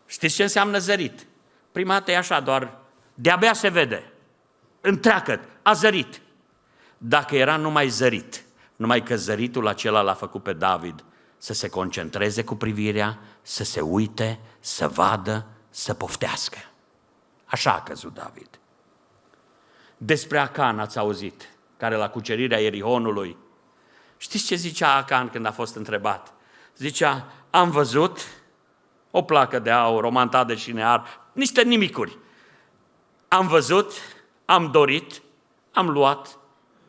Știți 0.07 0.35
ce 0.35 0.43
înseamnă 0.43 0.79
zărit? 0.79 1.27
Prima 1.73 1.93
dată 1.93 2.11
e 2.11 2.17
așa, 2.17 2.41
doar 2.41 2.79
de-abia 3.15 3.53
se 3.53 3.69
vede. 3.69 4.13
Întreagă, 4.81 5.41
a 5.63 5.73
zărit. 5.73 6.21
Dacă 6.99 7.37
era 7.37 7.57
numai 7.57 7.89
zărit, 7.89 8.45
numai 8.77 9.03
că 9.03 9.17
zăritul 9.17 9.67
acela 9.67 10.01
l-a 10.01 10.15
făcut 10.15 10.43
pe 10.43 10.53
David 10.53 11.05
să 11.39 11.53
se 11.53 11.69
concentreze 11.69 12.45
cu 12.45 12.55
privirea, 12.55 13.19
să 13.43 13.65
se 13.65 13.81
uite, 13.81 14.41
să 14.61 14.89
vadă, 14.89 15.47
să 15.71 15.95
poftească. 15.95 16.59
Așa 17.45 17.73
a 17.73 17.83
căzut 17.83 18.15
David. 18.15 18.49
Despre 19.97 20.39
Acan 20.39 20.79
ați 20.79 20.99
auzit, 20.99 21.49
care 21.77 21.97
la 21.97 22.09
cucerirea 22.09 22.61
Erihonului, 22.61 23.37
știți 24.17 24.45
ce 24.45 24.55
zicea 24.55 24.95
Acan 24.95 25.29
când 25.29 25.47
a 25.47 25.53
fost 25.53 25.77
întrebat? 25.77 26.35
Zicea, 26.77 27.33
am 27.51 27.71
văzut 27.71 28.19
o 29.11 29.23
placă 29.23 29.59
de 29.59 29.71
aur, 29.71 30.05
o 30.05 30.11
mantadă 30.11 30.55
și 30.55 30.73
near, 30.73 31.07
niște 31.33 31.63
nimicuri. 31.63 32.19
Am 33.29 33.47
văzut, 33.47 33.93
am 34.45 34.71
dorit, 34.71 35.23
am 35.73 35.89
luat 35.89 36.39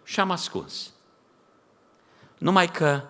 și 0.03 0.19
am 0.19 0.31
ascuns. 0.31 0.93
Numai 2.37 2.67
că, 2.67 3.01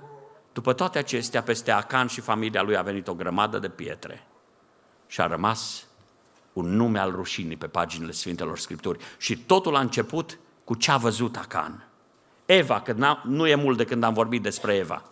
după 0.53 0.73
toate 0.73 0.97
acestea, 0.97 1.43
peste 1.43 1.71
Acan 1.71 2.07
și 2.07 2.21
familia 2.21 2.61
lui 2.61 2.77
a 2.77 2.81
venit 2.81 3.07
o 3.07 3.13
grămadă 3.13 3.59
de 3.59 3.69
pietre 3.69 4.27
și 5.07 5.21
a 5.21 5.27
rămas 5.27 5.85
un 6.53 6.75
nume 6.75 6.99
al 6.99 7.11
rușinii 7.11 7.57
pe 7.57 7.67
paginile 7.67 8.11
Sfintelor 8.11 8.57
Scripturi. 8.57 9.03
Și 9.17 9.37
totul 9.37 9.75
a 9.75 9.79
început 9.79 10.39
cu 10.63 10.75
ce 10.75 10.91
a 10.91 10.97
văzut 10.97 11.35
Acan. 11.35 11.87
Eva, 12.45 12.81
că 12.81 13.17
nu 13.23 13.47
e 13.47 13.55
mult 13.55 13.77
de 13.77 13.85
când 13.85 14.03
am 14.03 14.13
vorbit 14.13 14.41
despre 14.41 14.75
Eva. 14.75 15.03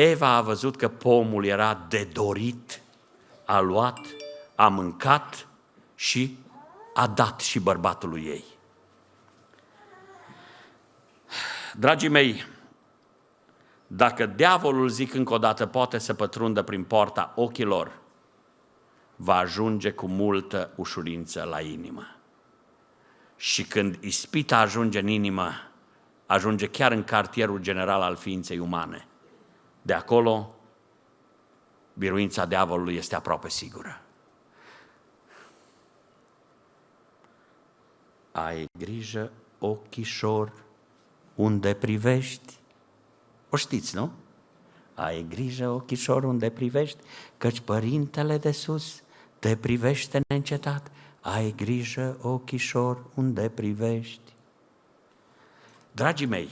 Eva 0.00 0.28
a 0.28 0.40
văzut 0.40 0.76
că 0.76 0.88
pomul 0.88 1.44
era 1.44 1.86
de 1.88 2.08
dorit, 2.12 2.82
a 3.44 3.60
luat, 3.60 4.00
a 4.54 4.68
mâncat 4.68 5.48
și 5.94 6.38
a 6.94 7.06
dat 7.06 7.40
și 7.40 7.60
bărbatului 7.60 8.24
ei. 8.24 8.44
Dragii 11.76 12.08
mei, 12.08 12.44
dacă 13.86 14.26
diavolul, 14.26 14.88
zic 14.88 15.14
încă 15.14 15.32
o 15.32 15.38
dată, 15.38 15.66
poate 15.66 15.98
să 15.98 16.14
pătrundă 16.14 16.62
prin 16.62 16.84
poarta 16.84 17.32
ochilor, 17.36 17.98
va 19.16 19.36
ajunge 19.36 19.90
cu 19.90 20.06
multă 20.06 20.70
ușurință 20.76 21.42
la 21.42 21.60
inimă. 21.60 22.16
Și 23.36 23.64
când 23.64 23.96
ispita 24.00 24.58
ajunge 24.58 24.98
în 24.98 25.08
inimă, 25.08 25.50
ajunge 26.26 26.66
chiar 26.66 26.92
în 26.92 27.04
cartierul 27.04 27.58
general 27.58 28.00
al 28.00 28.16
ființei 28.16 28.58
umane. 28.58 29.07
De 29.82 29.92
acolo, 29.92 30.54
biruința 31.94 32.46
diavolului 32.46 32.94
este 32.94 33.14
aproape 33.14 33.48
sigură. 33.48 34.00
Ai 38.32 38.66
grijă, 38.78 39.32
ochișor, 39.58 40.52
unde 41.34 41.74
privești. 41.74 42.58
O 43.50 43.56
știți, 43.56 43.94
nu? 43.94 44.12
Ai 44.94 45.26
grijă, 45.28 45.68
ochișor, 45.68 46.24
unde 46.24 46.50
privești, 46.50 46.98
căci 47.36 47.60
Părintele 47.60 48.38
de 48.38 48.50
sus 48.50 49.02
te 49.38 49.56
privește 49.56 50.20
neîncetat. 50.28 50.90
Ai 51.20 51.52
grijă, 51.56 52.18
ochișor, 52.22 53.04
unde 53.14 53.48
privești. 53.48 54.32
Dragii 55.92 56.26
mei, 56.26 56.48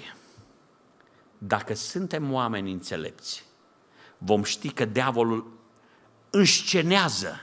dacă 1.38 1.74
suntem 1.74 2.32
oameni 2.32 2.72
înțelepți, 2.72 3.44
vom 4.18 4.42
ști 4.42 4.70
că 4.70 4.84
diavolul 4.84 5.52
înscenează 6.30 7.40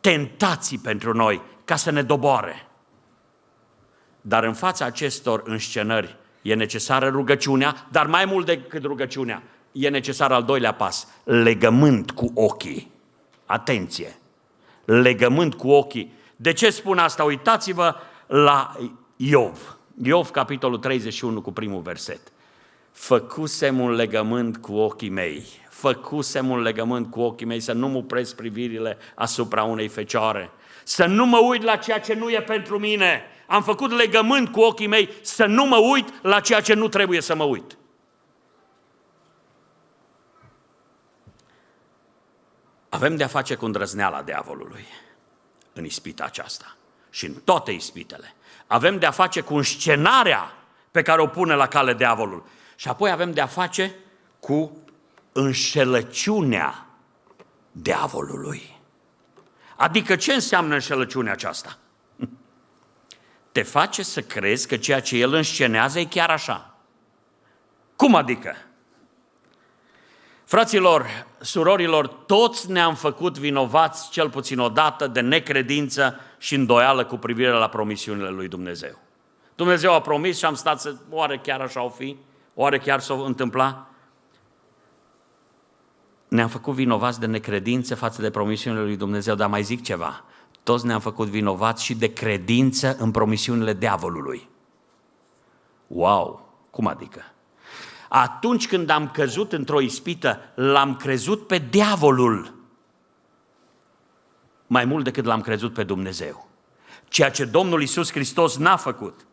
tentații 0.00 0.78
pentru 0.78 1.12
noi 1.12 1.42
ca 1.64 1.76
să 1.76 1.90
ne 1.90 2.02
doboare. 2.02 2.68
Dar 4.20 4.44
în 4.44 4.54
fața 4.54 4.84
acestor 4.84 5.42
înscenări 5.44 6.16
e 6.42 6.54
necesară 6.54 7.08
rugăciunea, 7.08 7.86
dar 7.90 8.06
mai 8.06 8.24
mult 8.24 8.46
decât 8.46 8.84
rugăciunea, 8.84 9.42
e 9.72 9.88
necesar 9.88 10.32
al 10.32 10.44
doilea 10.44 10.74
pas, 10.74 11.08
legământ 11.24 12.10
cu 12.10 12.30
ochii. 12.34 12.92
Atenție! 13.46 14.16
Legământ 14.84 15.54
cu 15.54 15.70
ochii. 15.70 16.12
De 16.36 16.52
ce 16.52 16.70
spun 16.70 16.98
asta? 16.98 17.24
Uitați-vă 17.24 17.94
la 18.26 18.76
Iov. 19.16 19.76
Iov, 20.02 20.30
capitolul 20.30 20.78
31, 20.78 21.42
cu 21.42 21.52
primul 21.52 21.80
verset 21.80 22.33
făcusem 22.94 23.80
un 23.80 23.90
legământ 23.90 24.56
cu 24.56 24.74
ochii 24.74 25.08
mei, 25.08 25.44
făcusem 25.68 26.50
un 26.50 26.60
legământ 26.60 27.10
cu 27.10 27.20
ochii 27.20 27.46
mei 27.46 27.60
să 27.60 27.72
nu 27.72 27.88
mă 27.88 27.98
opresc 27.98 28.36
privirile 28.36 28.98
asupra 29.14 29.62
unei 29.62 29.88
fecioare, 29.88 30.50
să 30.84 31.06
nu 31.06 31.26
mă 31.26 31.38
uit 31.38 31.62
la 31.62 31.76
ceea 31.76 32.00
ce 32.00 32.14
nu 32.14 32.30
e 32.30 32.42
pentru 32.42 32.78
mine, 32.78 33.22
am 33.46 33.62
făcut 33.62 33.90
legământ 33.90 34.48
cu 34.48 34.60
ochii 34.60 34.86
mei 34.86 35.10
să 35.20 35.46
nu 35.46 35.64
mă 35.64 35.76
uit 35.76 36.22
la 36.22 36.40
ceea 36.40 36.60
ce 36.60 36.74
nu 36.74 36.88
trebuie 36.88 37.20
să 37.20 37.34
mă 37.34 37.44
uit. 37.44 37.76
Avem 42.88 43.16
de-a 43.16 43.26
face 43.26 43.54
cu 43.54 43.64
îndrăzneala 43.64 44.22
diavolului 44.22 44.84
în 45.72 45.84
ispita 45.84 46.24
aceasta 46.24 46.76
și 47.10 47.26
în 47.26 47.34
toate 47.34 47.70
ispitele. 47.70 48.34
Avem 48.66 48.98
de-a 48.98 49.10
face 49.10 49.40
cu 49.40 49.54
înscenarea 49.54 50.52
pe 50.90 51.02
care 51.02 51.20
o 51.20 51.26
pune 51.26 51.54
la 51.54 51.66
cale 51.66 51.94
diavolul. 51.94 52.44
Și 52.74 52.88
apoi 52.88 53.10
avem 53.10 53.32
de-a 53.32 53.46
face 53.46 53.94
cu 54.40 54.76
înșelăciunea 55.32 56.86
diavolului. 57.72 58.80
Adică 59.76 60.16
ce 60.16 60.32
înseamnă 60.32 60.74
înșelăciunea 60.74 61.32
aceasta? 61.32 61.78
Te 63.52 63.62
face 63.62 64.02
să 64.02 64.20
crezi 64.20 64.68
că 64.68 64.76
ceea 64.76 65.00
ce 65.00 65.16
el 65.16 65.32
înscenează 65.32 65.98
e 65.98 66.04
chiar 66.04 66.30
așa. 66.30 66.74
Cum 67.96 68.14
adică? 68.14 68.56
Fraților, 70.44 71.26
surorilor, 71.40 72.06
toți 72.06 72.70
ne-am 72.70 72.94
făcut 72.94 73.38
vinovați 73.38 74.10
cel 74.10 74.30
puțin 74.30 74.58
odată 74.58 75.06
de 75.06 75.20
necredință 75.20 76.20
și 76.38 76.54
îndoială 76.54 77.04
cu 77.04 77.16
privire 77.16 77.50
la 77.50 77.68
promisiunile 77.68 78.28
lui 78.28 78.48
Dumnezeu. 78.48 78.98
Dumnezeu 79.54 79.92
a 79.92 80.00
promis 80.00 80.38
și 80.38 80.44
am 80.44 80.54
stat 80.54 80.80
să, 80.80 80.96
oare 81.10 81.38
chiar 81.38 81.60
așa 81.60 81.82
o 81.82 81.88
fi? 81.88 82.16
Oare 82.54 82.78
chiar 82.78 83.00
s-o 83.00 83.14
întâmpla? 83.14 83.88
Ne-am 86.28 86.48
făcut 86.48 86.74
vinovați 86.74 87.20
de 87.20 87.26
necredință 87.26 87.94
față 87.94 88.22
de 88.22 88.30
promisiunile 88.30 88.82
lui 88.82 88.96
Dumnezeu, 88.96 89.34
dar 89.34 89.48
mai 89.48 89.62
zic 89.62 89.82
ceva. 89.82 90.24
Toți 90.62 90.86
ne-am 90.86 91.00
făcut 91.00 91.28
vinovați 91.28 91.84
și 91.84 91.94
de 91.94 92.12
credință 92.12 92.96
în 92.98 93.10
promisiunile 93.10 93.72
diavolului. 93.72 94.48
Wow! 95.86 96.52
Cum 96.70 96.86
adică? 96.86 97.22
Atunci 98.08 98.68
când 98.68 98.90
am 98.90 99.10
căzut 99.10 99.52
într-o 99.52 99.80
ispită, 99.80 100.40
l-am 100.54 100.96
crezut 100.96 101.46
pe 101.46 101.58
diavolul 101.58 102.54
mai 104.66 104.84
mult 104.84 105.04
decât 105.04 105.24
l-am 105.24 105.40
crezut 105.40 105.72
pe 105.72 105.84
Dumnezeu. 105.84 106.48
Ceea 107.08 107.30
ce 107.30 107.44
Domnul 107.44 107.82
Isus 107.82 108.10
Hristos 108.10 108.56
n-a 108.56 108.76
făcut. 108.76 109.26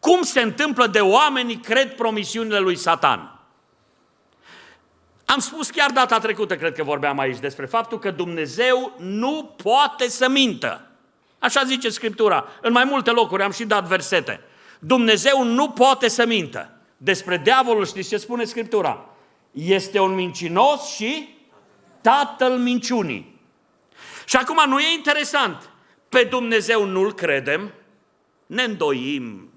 Cum 0.00 0.22
se 0.22 0.40
întâmplă 0.40 0.86
de 0.86 1.00
oamenii 1.00 1.56
cred 1.56 1.94
promisiunile 1.94 2.58
lui 2.58 2.76
Satan? 2.76 3.40
Am 5.24 5.38
spus 5.38 5.70
chiar 5.70 5.90
data 5.90 6.18
trecută, 6.18 6.56
cred 6.56 6.74
că 6.74 6.82
vorbeam 6.82 7.18
aici, 7.18 7.38
despre 7.38 7.66
faptul 7.66 7.98
că 7.98 8.10
Dumnezeu 8.10 8.92
nu 8.98 9.54
poate 9.62 10.08
să 10.08 10.28
mintă. 10.28 10.86
Așa 11.38 11.64
zice 11.64 11.88
Scriptura. 11.88 12.48
În 12.60 12.72
mai 12.72 12.84
multe 12.84 13.10
locuri 13.10 13.42
am 13.42 13.50
și 13.50 13.64
dat 13.64 13.84
versete. 13.84 14.40
Dumnezeu 14.78 15.44
nu 15.44 15.70
poate 15.70 16.08
să 16.08 16.26
mintă. 16.26 16.70
Despre 16.96 17.38
diavolul 17.38 17.86
știți 17.86 18.08
ce 18.08 18.16
spune 18.16 18.44
Scriptura? 18.44 19.04
Este 19.52 19.98
un 19.98 20.14
mincinos 20.14 20.94
și 20.94 21.36
tatăl 22.00 22.58
minciunii. 22.58 23.40
Și 24.24 24.36
acum 24.36 24.68
nu 24.68 24.78
e 24.78 24.94
interesant. 24.94 25.70
Pe 26.08 26.22
Dumnezeu 26.22 26.84
nu-L 26.84 27.12
credem, 27.12 27.72
ne 28.46 28.62
îndoim. 28.62 29.50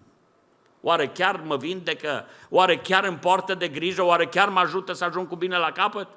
Oare 0.81 1.07
chiar 1.07 1.41
mă 1.41 1.57
vindecă? 1.57 2.25
Oare 2.49 2.77
chiar 2.77 3.03
îmi 3.03 3.17
poartă 3.17 3.53
de 3.53 3.67
grijă? 3.67 4.03
Oare 4.03 4.25
chiar 4.25 4.49
mă 4.49 4.59
ajută 4.59 4.93
să 4.93 5.03
ajung 5.03 5.27
cu 5.27 5.35
bine 5.35 5.57
la 5.57 5.71
capăt? 5.71 6.07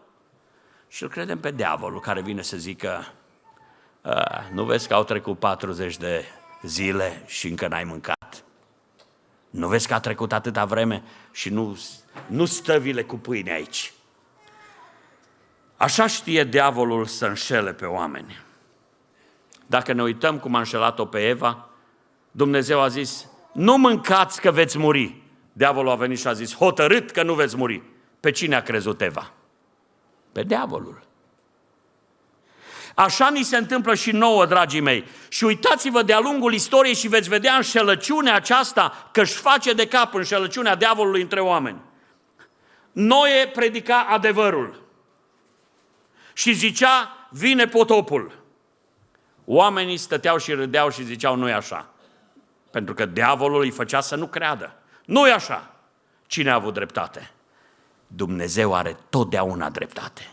Și 0.88 1.02
îl 1.02 1.08
credem 1.08 1.40
pe 1.40 1.50
diavolul 1.50 2.00
care 2.00 2.20
vine 2.20 2.42
să 2.42 2.56
zică 2.56 3.12
nu 4.52 4.64
vezi 4.64 4.88
că 4.88 4.94
au 4.94 5.04
trecut 5.04 5.38
40 5.38 5.96
de 5.96 6.24
zile 6.62 7.22
și 7.26 7.48
încă 7.48 7.68
n-ai 7.68 7.84
mâncat? 7.84 8.44
Nu 9.50 9.68
vezi 9.68 9.88
că 9.88 9.94
a 9.94 10.00
trecut 10.00 10.32
atâta 10.32 10.64
vreme 10.64 11.02
și 11.32 11.50
nu, 11.50 11.78
nu 12.26 12.44
stă 12.44 12.78
vile 12.78 13.02
cu 13.02 13.16
pâine 13.16 13.52
aici? 13.52 13.92
Așa 15.76 16.06
știe 16.06 16.44
diavolul 16.44 17.04
să 17.06 17.26
înșele 17.26 17.72
pe 17.72 17.84
oameni. 17.84 18.40
Dacă 19.66 19.92
ne 19.92 20.02
uităm 20.02 20.38
cum 20.38 20.54
a 20.54 20.58
înșelat-o 20.58 21.06
pe 21.06 21.28
Eva, 21.28 21.68
Dumnezeu 22.30 22.80
a 22.80 22.88
zis, 22.88 23.26
nu 23.52 23.76
mâncați 23.76 24.40
că 24.40 24.50
veți 24.50 24.78
muri. 24.78 25.16
Diavolul 25.52 25.90
a 25.90 25.94
venit 25.94 26.18
și 26.18 26.26
a 26.26 26.32
zis, 26.32 26.56
hotărât 26.56 27.10
că 27.10 27.22
nu 27.22 27.34
veți 27.34 27.56
muri. 27.56 27.82
Pe 28.20 28.30
cine 28.30 28.54
a 28.54 28.62
crezut 28.62 29.00
Eva? 29.00 29.32
Pe 30.32 30.42
diavolul. 30.42 31.02
Așa 32.94 33.30
ni 33.30 33.42
se 33.42 33.56
întâmplă 33.56 33.94
și 33.94 34.10
nouă, 34.10 34.46
dragii 34.46 34.80
mei. 34.80 35.04
Și 35.28 35.44
uitați-vă 35.44 36.02
de-a 36.02 36.20
lungul 36.20 36.52
istoriei 36.52 36.94
și 36.94 37.08
veți 37.08 37.28
vedea 37.28 37.54
înșelăciunea 37.54 38.34
aceasta 38.34 39.08
că 39.12 39.20
își 39.20 39.34
face 39.34 39.72
de 39.72 39.86
cap 39.86 40.14
înșelăciunea 40.14 40.74
diavolului 40.74 41.20
între 41.22 41.40
oameni. 41.40 41.80
Noe 42.92 43.50
predica 43.52 44.06
adevărul 44.10 44.82
și 46.32 46.52
zicea, 46.52 47.26
vine 47.30 47.66
potopul. 47.66 48.44
Oamenii 49.44 49.96
stăteau 49.96 50.38
și 50.38 50.52
râdeau 50.52 50.90
și 50.90 51.04
ziceau, 51.04 51.36
nu 51.36 51.48
e 51.48 51.52
așa. 51.52 51.91
Pentru 52.72 52.94
că 52.94 53.06
diavolul 53.06 53.60
îi 53.60 53.70
făcea 53.70 54.00
să 54.00 54.16
nu 54.16 54.26
creadă. 54.26 54.74
nu 55.04 55.28
e 55.28 55.32
așa. 55.32 55.74
Cine 56.26 56.50
a 56.50 56.54
avut 56.54 56.74
dreptate? 56.74 57.30
Dumnezeu 58.06 58.74
are 58.74 58.96
totdeauna 59.10 59.70
dreptate. 59.70 60.30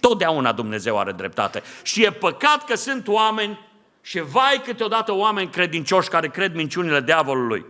Totdeauna 0.00 0.52
Dumnezeu 0.52 0.98
are 0.98 1.12
dreptate. 1.12 1.62
Și 1.82 2.04
e 2.04 2.10
păcat 2.10 2.64
că 2.64 2.74
sunt 2.74 3.08
oameni 3.08 3.58
și 4.00 4.20
vai 4.20 4.62
câteodată 4.64 5.12
oameni 5.12 5.50
credincioși 5.50 6.08
care 6.08 6.28
cred 6.28 6.54
minciunile 6.54 7.00
diavolului. 7.00 7.66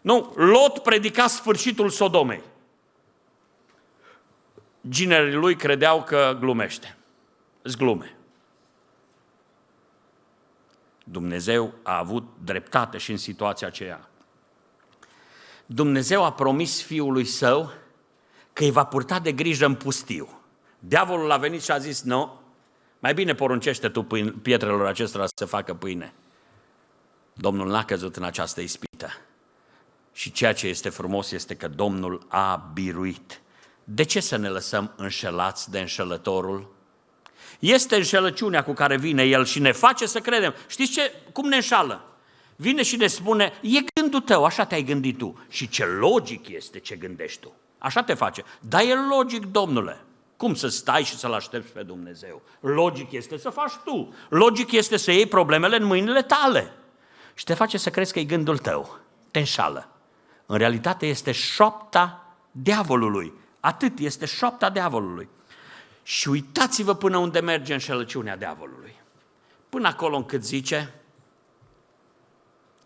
Nu, 0.00 0.32
Lot 0.36 0.78
predica 0.78 1.26
sfârșitul 1.26 1.88
Sodomei. 1.88 2.42
Ginerii 4.88 5.34
lui 5.34 5.56
credeau 5.56 6.02
că 6.02 6.36
glumește. 6.40 6.96
Zglume. 7.62 8.16
Dumnezeu 11.04 11.74
a 11.82 11.98
avut 11.98 12.24
dreptate 12.44 12.98
și 12.98 13.10
în 13.10 13.16
situația 13.16 13.66
aceea. 13.66 14.08
Dumnezeu 15.66 16.24
a 16.24 16.32
promis 16.32 16.82
fiului 16.82 17.24
său 17.24 17.72
că 18.52 18.64
îi 18.64 18.70
va 18.70 18.84
purta 18.84 19.18
de 19.18 19.32
grijă 19.32 19.66
în 19.66 19.74
pustiu. 19.74 20.40
Diavolul 20.78 21.30
a 21.30 21.36
venit 21.36 21.62
și 21.62 21.70
a 21.70 21.78
zis, 21.78 22.02
nu, 22.02 22.40
mai 22.98 23.14
bine 23.14 23.34
poruncește 23.34 23.88
tu 23.88 24.02
pietrelor 24.42 24.86
acestora 24.86 25.24
să 25.34 25.44
facă 25.44 25.74
pâine. 25.74 26.12
Domnul 27.32 27.68
n-a 27.68 27.84
căzut 27.84 28.16
în 28.16 28.22
această 28.22 28.60
ispită. 28.60 29.08
Și 30.12 30.32
ceea 30.32 30.52
ce 30.52 30.66
este 30.66 30.88
frumos 30.88 31.30
este 31.30 31.54
că 31.54 31.68
Domnul 31.68 32.26
a 32.28 32.70
biruit. 32.72 33.40
De 33.84 34.02
ce 34.02 34.20
să 34.20 34.36
ne 34.36 34.48
lăsăm 34.48 34.92
înșelați 34.96 35.70
de 35.70 35.80
înșelătorul? 35.80 36.73
Este 37.64 37.96
înșelăciunea 37.96 38.64
cu 38.64 38.72
care 38.72 38.96
vine 38.96 39.22
El 39.22 39.44
și 39.44 39.60
ne 39.60 39.72
face 39.72 40.06
să 40.06 40.20
credem. 40.20 40.54
Știți 40.66 40.92
ce? 40.92 41.12
Cum 41.32 41.48
ne 41.48 41.54
înșală? 41.54 42.04
Vine 42.56 42.82
și 42.82 42.96
ne 42.96 43.06
spune, 43.06 43.52
e 43.62 43.78
gândul 44.00 44.20
tău, 44.20 44.44
așa 44.44 44.64
te-ai 44.64 44.82
gândit 44.82 45.18
tu. 45.18 45.38
Și 45.48 45.68
ce 45.68 45.84
logic 45.84 46.48
este 46.48 46.78
ce 46.78 46.96
gândești 46.96 47.40
tu. 47.40 47.52
Așa 47.78 48.02
te 48.02 48.14
face. 48.14 48.44
Dar 48.60 48.80
e 48.80 48.94
logic, 49.16 49.44
domnule. 49.46 50.04
Cum 50.36 50.54
să 50.54 50.68
stai 50.68 51.02
și 51.02 51.16
să-L 51.16 51.32
aștepți 51.32 51.72
pe 51.72 51.82
Dumnezeu? 51.82 52.42
Logic 52.60 53.12
este 53.12 53.38
să 53.38 53.50
faci 53.50 53.72
tu. 53.84 54.14
Logic 54.28 54.72
este 54.72 54.96
să 54.96 55.12
iei 55.12 55.26
problemele 55.26 55.76
în 55.76 55.84
mâinile 55.84 56.22
tale. 56.22 56.72
Și 57.34 57.44
te 57.44 57.54
face 57.54 57.78
să 57.78 57.90
crezi 57.90 58.12
că 58.12 58.18
e 58.18 58.24
gândul 58.24 58.58
tău. 58.58 58.98
Te 59.30 59.38
înșală. 59.38 59.88
În 60.46 60.58
realitate 60.58 61.06
este 61.06 61.32
șopta 61.32 62.34
diavolului. 62.50 63.32
Atât 63.60 63.98
este 63.98 64.26
șopta 64.26 64.70
diavolului. 64.70 65.28
Și 66.06 66.28
uitați-vă 66.28 66.94
până 66.94 67.16
unde 67.16 67.40
merge 67.40 67.72
înșelăciunea 67.72 68.36
diavolului. 68.36 69.02
Până 69.68 69.88
acolo 69.88 70.16
încât 70.16 70.44
zice 70.44 70.94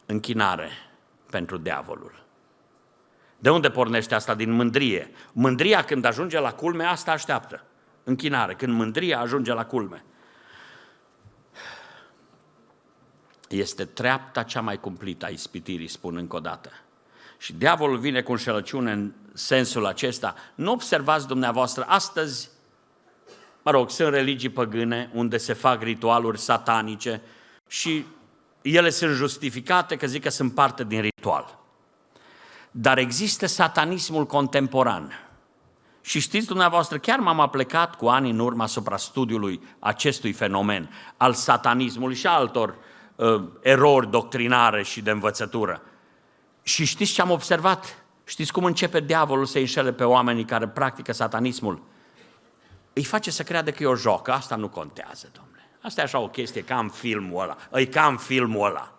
închinare 0.07 0.71
pentru 1.31 1.57
diavolul. 1.57 2.25
De 3.39 3.51
unde 3.51 3.71
pornește 3.71 4.15
asta? 4.15 4.35
Din 4.35 4.51
mândrie. 4.51 5.11
Mândria 5.33 5.85
când 5.85 6.05
ajunge 6.05 6.39
la 6.39 6.53
culme, 6.53 6.85
asta 6.85 7.13
așteaptă. 7.13 7.65
Închinare. 8.05 8.55
Când 8.55 8.73
mândria 8.73 9.21
ajunge 9.21 9.53
la 9.53 9.65
culme. 9.67 10.05
Este 13.49 13.85
treapta 13.85 14.43
cea 14.43 14.61
mai 14.61 14.81
cumplită 14.81 15.27
a 15.27 15.29
ispitirii, 15.29 15.89
spun 15.89 16.17
încă 16.17 16.37
o 16.37 16.41
dată. 16.41 16.71
Și 17.39 17.53
diavolul 17.53 17.99
vine 17.99 18.23
cu 18.23 18.31
înșelăciune 18.31 18.93
în 18.93 19.13
sensul 19.33 19.87
acesta. 19.87 20.35
Nu 20.55 20.73
observați 20.73 21.27
dumneavoastră, 21.27 21.85
astăzi, 21.89 22.51
mă 23.63 23.71
rog, 23.71 23.91
sunt 23.91 24.13
religii 24.13 24.49
păgâne 24.49 25.11
unde 25.15 25.37
se 25.37 25.53
fac 25.53 25.83
ritualuri 25.83 26.39
satanice 26.39 27.23
și 27.67 28.05
ele 28.63 28.91
sunt 28.91 29.15
justificate 29.15 29.97
că 29.97 30.07
zic 30.07 30.23
că 30.23 30.31
sunt 30.31 30.55
parte 30.55 30.85
din 30.85 31.01
ritual. 31.01 31.59
Dar 32.71 32.99
există 32.99 33.47
satanismul 33.47 34.27
contemporan. 34.27 35.29
Și 36.01 36.21
știți 36.21 36.47
dumneavoastră, 36.47 36.99
chiar 36.99 37.19
m-am 37.19 37.41
aplecat 37.41 37.95
cu 37.95 38.07
ani 38.07 38.31
în 38.31 38.39
urmă 38.39 38.63
asupra 38.63 38.97
studiului 38.97 39.61
acestui 39.79 40.33
fenomen 40.33 40.91
al 41.17 41.33
satanismului 41.33 42.15
și 42.15 42.27
altor 42.27 42.77
uh, 43.17 43.43
erori 43.61 44.11
doctrinare 44.11 44.83
și 44.83 45.01
de 45.01 45.11
învățătură. 45.11 45.83
Și 46.63 46.85
știți 46.85 47.13
ce 47.13 47.21
am 47.21 47.31
observat? 47.31 48.05
Știți 48.25 48.53
cum 48.53 48.65
începe 48.65 49.01
diavolul 49.01 49.45
să 49.45 49.59
înșele 49.59 49.93
pe 49.93 50.05
oamenii 50.05 50.45
care 50.45 50.69
practică 50.69 51.13
satanismul? 51.13 51.83
Îi 52.99 53.05
face 53.05 53.31
să 53.31 53.43
creadă 53.43 53.71
că 53.71 53.83
e 53.83 53.87
o 53.87 53.95
jocă, 53.95 54.33
asta 54.33 54.57
nu 54.57 54.69
contează, 54.69 55.31
domnule. 55.35 55.71
Asta 55.81 56.01
e 56.01 56.05
așa 56.05 56.19
o 56.19 56.29
chestie, 56.29 56.63
ca 56.63 56.79
în 56.79 56.89
filmul 56.89 57.43
ăla, 57.43 57.57
e 57.73 57.85
ca 57.87 58.07
în 58.07 58.17
filmul 58.17 58.67
ăla. 58.67 58.95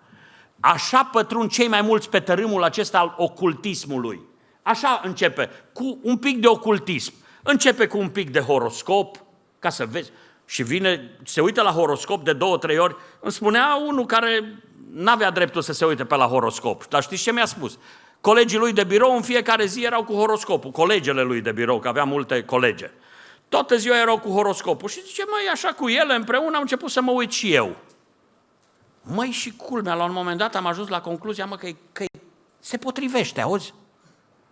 Așa 0.59 1.09
pătrund 1.11 1.49
cei 1.51 1.67
mai 1.67 1.81
mulți 1.81 2.09
pe 2.09 2.19
tărâmul 2.19 2.63
acesta 2.63 2.99
al 2.99 3.13
ocultismului. 3.17 4.21
Așa 4.61 5.01
începe, 5.03 5.49
cu 5.73 5.99
un 6.03 6.17
pic 6.17 6.37
de 6.37 6.47
ocultism. 6.47 7.13
Începe 7.43 7.87
cu 7.87 7.97
un 7.97 8.09
pic 8.09 8.29
de 8.29 8.39
horoscop, 8.39 9.23
ca 9.59 9.69
să 9.69 9.85
vezi. 9.85 10.11
Și 10.45 10.63
vine, 10.63 11.17
se 11.23 11.41
uită 11.41 11.61
la 11.61 11.71
horoscop 11.71 12.23
de 12.23 12.33
două, 12.33 12.57
trei 12.57 12.77
ori. 12.77 12.95
Îmi 13.19 13.31
spunea 13.31 13.83
unul 13.87 14.05
care 14.05 14.63
n-avea 14.93 15.31
dreptul 15.31 15.61
să 15.61 15.73
se 15.73 15.85
uite 15.85 16.05
pe 16.05 16.15
la 16.15 16.25
horoscop. 16.25 16.87
Dar 16.87 17.01
știți 17.01 17.23
ce 17.23 17.31
mi-a 17.31 17.45
spus? 17.45 17.77
Colegii 18.21 18.57
lui 18.57 18.73
de 18.73 18.83
birou 18.83 19.15
în 19.15 19.21
fiecare 19.21 19.65
zi 19.65 19.83
erau 19.83 20.03
cu 20.03 20.13
horoscopul, 20.13 20.71
colegele 20.71 21.21
lui 21.21 21.41
de 21.41 21.51
birou, 21.51 21.79
că 21.79 21.87
avea 21.87 22.03
multe 22.03 22.43
colege. 22.43 22.91
Toată 23.49 23.75
ziua 23.75 23.99
erau 23.99 24.19
cu 24.19 24.29
horoscopul 24.29 24.89
și 24.89 25.03
zice, 25.05 25.23
măi, 25.25 25.49
așa 25.51 25.73
cu 25.73 25.89
ele 25.89 26.15
împreună 26.15 26.55
am 26.55 26.61
început 26.61 26.91
să 26.91 27.01
mă 27.01 27.11
uit 27.11 27.31
și 27.31 27.53
eu. 27.53 27.75
Măi, 29.01 29.29
și 29.29 29.51
culmea, 29.51 29.93
la 29.93 30.03
un 30.03 30.11
moment 30.11 30.37
dat 30.37 30.55
am 30.55 30.65
ajuns 30.65 30.87
la 30.87 31.01
concluzia, 31.01 31.45
mă, 31.45 31.55
că, 31.55 31.67
că 31.91 32.03
se 32.59 32.77
potrivește, 32.77 33.41
auzi? 33.41 33.73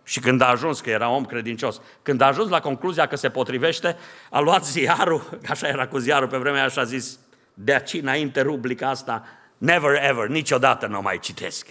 Și 0.02 0.20
când 0.20 0.40
a 0.40 0.48
ajuns, 0.48 0.80
că 0.80 0.90
era 0.90 1.08
om 1.08 1.24
credincios, 1.24 1.80
când 2.02 2.20
a 2.20 2.26
ajuns 2.26 2.48
la 2.48 2.60
concluzia 2.60 3.06
că 3.06 3.16
se 3.16 3.30
potrivește, 3.30 3.96
a 4.30 4.40
luat 4.40 4.64
ziarul, 4.64 5.38
așa 5.50 5.68
era 5.68 5.88
cu 5.88 5.98
ziarul 5.98 6.28
pe 6.28 6.36
vremea 6.36 6.60
aia 6.60 6.68
și 6.68 6.78
a 6.78 6.84
zis, 6.84 7.18
de 7.54 7.74
aici 7.74 7.92
înainte 7.92 8.40
rubrica 8.40 8.88
asta, 8.88 9.24
never 9.58 10.02
ever, 10.02 10.26
niciodată 10.26 10.86
nu 10.86 11.00
mai 11.00 11.18
citesc. 11.18 11.66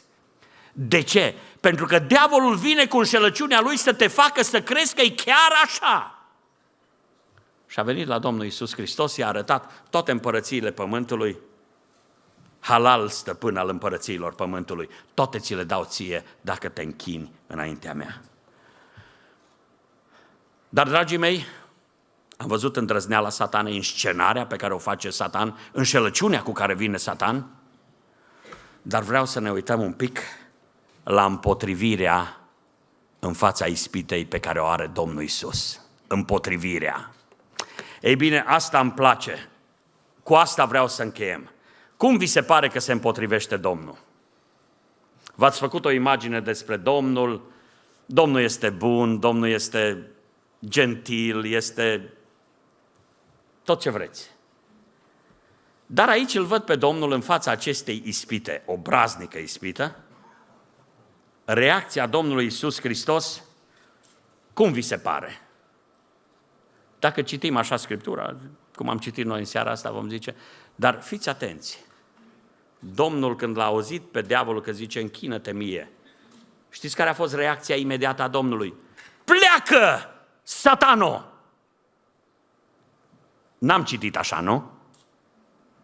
De 0.73 1.01
ce? 1.01 1.35
Pentru 1.59 1.85
că 1.85 1.99
diavolul 1.99 2.55
vine 2.55 2.85
cu 2.85 2.97
înșelăciunea 2.97 3.61
lui 3.61 3.77
să 3.77 3.93
te 3.93 4.07
facă 4.07 4.43
să 4.43 4.61
crezi 4.61 4.95
că 4.95 5.01
e 5.01 5.09
chiar 5.09 5.51
așa. 5.63 6.16
Și 7.67 7.79
a 7.79 7.83
venit 7.83 8.07
la 8.07 8.19
Domnul 8.19 8.45
Isus 8.45 8.73
Hristos, 8.73 9.15
i-a 9.15 9.27
arătat 9.27 9.83
toate 9.89 10.11
împărățiile 10.11 10.71
pământului, 10.71 11.37
halal 12.59 13.07
stăpân 13.07 13.57
al 13.57 13.69
împărățiilor 13.69 14.33
pământului, 14.33 14.89
toate 15.13 15.39
ți 15.39 15.55
le 15.55 15.63
dau 15.63 15.83
ție 15.83 16.23
dacă 16.41 16.69
te 16.69 16.81
închini 16.81 17.31
înaintea 17.47 17.93
mea. 17.93 18.21
Dar, 20.69 20.87
dragii 20.87 21.17
mei, 21.17 21.45
am 22.37 22.47
văzut 22.47 22.75
îndrăzneala 22.75 23.29
satanei, 23.29 23.75
înscenarea 23.75 24.45
pe 24.45 24.55
care 24.55 24.73
o 24.73 24.77
face 24.77 25.09
satan, 25.09 25.57
înșelăciunea 25.71 26.41
cu 26.41 26.51
care 26.51 26.73
vine 26.73 26.97
satan, 26.97 27.47
dar 28.81 29.03
vreau 29.03 29.25
să 29.25 29.39
ne 29.39 29.51
uităm 29.51 29.81
un 29.81 29.93
pic 29.93 30.19
la 31.03 31.25
împotrivirea 31.25 32.41
în 33.19 33.33
fața 33.33 33.65
ispitei 33.65 34.25
pe 34.25 34.39
care 34.39 34.59
o 34.59 34.65
are 34.65 34.87
Domnul 34.87 35.23
Isus. 35.23 35.81
Împotrivirea. 36.07 37.11
Ei 38.01 38.15
bine, 38.15 38.43
asta 38.47 38.79
îmi 38.79 38.91
place. 38.91 39.49
Cu 40.23 40.33
asta 40.33 40.65
vreau 40.65 40.87
să 40.87 41.03
încheiem. 41.03 41.51
Cum 41.97 42.17
vi 42.17 42.25
se 42.25 42.41
pare 42.41 42.67
că 42.67 42.79
se 42.79 42.91
împotrivește 42.91 43.57
Domnul? 43.57 43.97
V-ați 45.35 45.59
făcut 45.59 45.85
o 45.85 45.91
imagine 45.91 46.39
despre 46.39 46.77
Domnul, 46.77 47.51
Domnul 48.05 48.41
este 48.41 48.69
bun, 48.69 49.19
Domnul 49.19 49.49
este 49.49 50.07
gentil, 50.67 51.45
este 51.45 52.13
tot 53.63 53.79
ce 53.79 53.89
vreți. 53.89 54.31
Dar 55.85 56.09
aici 56.09 56.35
îl 56.35 56.43
văd 56.43 56.63
pe 56.63 56.75
Domnul 56.75 57.11
în 57.11 57.21
fața 57.21 57.51
acestei 57.51 58.01
ispite, 58.05 58.63
o 58.65 58.77
braznică 58.77 59.37
ispită. 59.37 59.95
Reacția 61.45 62.07
Domnului 62.07 62.45
Isus 62.45 62.79
Hristos, 62.79 63.43
cum 64.53 64.71
vi 64.71 64.81
se 64.81 64.97
pare? 64.97 65.46
Dacă 67.07 67.21
citim 67.21 67.57
așa 67.57 67.75
Scriptura, 67.75 68.35
cum 68.75 68.89
am 68.89 68.97
citit 68.97 69.25
noi 69.25 69.39
în 69.39 69.45
seara 69.45 69.71
asta, 69.71 69.91
vom 69.91 70.09
zice, 70.09 70.35
dar 70.75 71.01
fiți 71.01 71.29
atenți. 71.29 71.85
Domnul 72.79 73.35
când 73.35 73.57
l-a 73.57 73.65
auzit 73.65 74.01
pe 74.01 74.21
diavolul 74.21 74.61
că 74.61 74.71
zice, 74.71 74.99
închină-te 74.99 75.53
mie, 75.53 75.91
știți 76.69 76.95
care 76.95 77.09
a 77.09 77.13
fost 77.13 77.35
reacția 77.35 77.75
imediată 77.75 78.21
a 78.21 78.27
Domnului? 78.27 78.73
Pleacă, 79.23 80.09
satano! 80.43 81.25
N-am 83.57 83.83
citit 83.83 84.17
așa, 84.17 84.39
nu? 84.39 84.71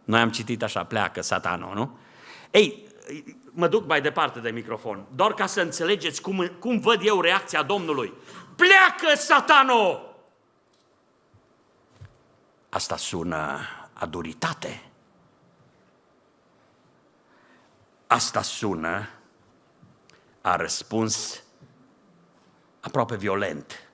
Noi 0.04 0.20
am 0.20 0.30
citit 0.30 0.64
așa, 0.64 0.84
pleacă 0.84 1.22
satano, 1.22 1.74
nu? 1.74 1.98
Ei, 2.52 2.88
mă 3.52 3.68
duc 3.68 3.88
mai 3.88 4.02
departe 4.02 4.40
de 4.40 4.50
microfon, 4.50 5.06
doar 5.16 5.34
ca 5.34 5.46
să 5.46 5.62
înțelegeți 5.62 6.22
cum, 6.22 6.52
cum 6.60 6.80
văd 6.80 7.00
eu 7.04 7.22
reacția 7.22 7.64
Domnului. 7.64 8.14
Pleacă 8.56 9.18
satano! 9.18 10.08
Asta 12.74 12.98
sună 12.98 13.60
a 13.94 14.06
duritate. 14.06 14.84
Asta 18.08 18.42
sună 18.42 19.10
a 20.42 20.56
răspuns 20.56 21.44
aproape 22.80 23.16
violent. 23.16 23.92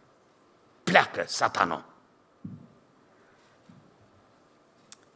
Pleacă, 0.84 1.24
satano! 1.28 1.84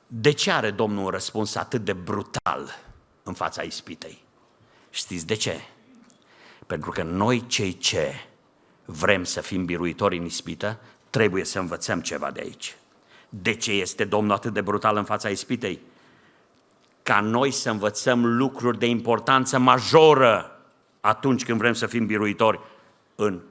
De 0.08 0.32
ce 0.32 0.52
are 0.52 0.72
Domnul 0.72 1.04
un 1.04 1.10
răspuns 1.10 1.56
atât 1.56 1.84
de 1.84 1.94
brutal 1.94 2.70
în 3.24 3.34
fața 3.34 3.62
ispitei? 3.62 4.26
Știți 4.90 5.26
de 5.26 5.36
ce? 5.36 5.60
Pentru 6.68 6.92
că 6.92 7.04
noi 7.04 7.48
cei 7.48 7.78
ce 7.78 8.14
vrem 8.86 9.24
să 9.24 9.42
fim 9.42 9.66
biruitori 9.66 10.18
în 10.18 10.26
ispită, 10.26 10.80
trebuie 11.10 11.44
să 11.44 11.60
învățăm 11.60 12.02
ceva 12.02 12.32
de 12.32 12.40
aici. 12.40 12.78
De 13.42 13.54
ce 13.56 13.72
este 13.72 14.04
Domnul 14.04 14.36
atât 14.36 14.54
de 14.54 14.62
brutal 14.62 14.98
în 14.98 15.04
fața 15.04 15.30
ispitei? 15.30 15.80
Ca 17.04 17.20
noi 17.20 17.52
să 17.52 17.70
învățăm 17.70 18.26
lucruri 18.26 18.80
de 18.80 18.86
importanță 18.86 19.58
majoră 19.58 20.60
atunci 21.02 21.46
când 21.46 21.58
vrem 21.58 21.74
să 21.74 21.86
fim 21.86 22.06
biruitori 22.06 22.60
în 23.16 23.42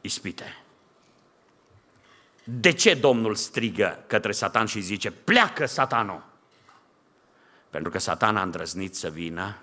ispite. 0.00 0.64
De 2.44 2.72
ce 2.72 2.94
Domnul 2.94 3.34
strigă 3.34 4.04
către 4.06 4.32
Satan 4.32 4.66
și 4.66 4.80
zice, 4.80 5.10
pleacă 5.10 5.66
satano? 5.66 6.22
Pentru 7.70 7.90
că 7.90 7.98
Satan 7.98 8.36
a 8.36 8.42
îndrăznit 8.42 8.94
să 8.94 9.08
vină 9.08 9.56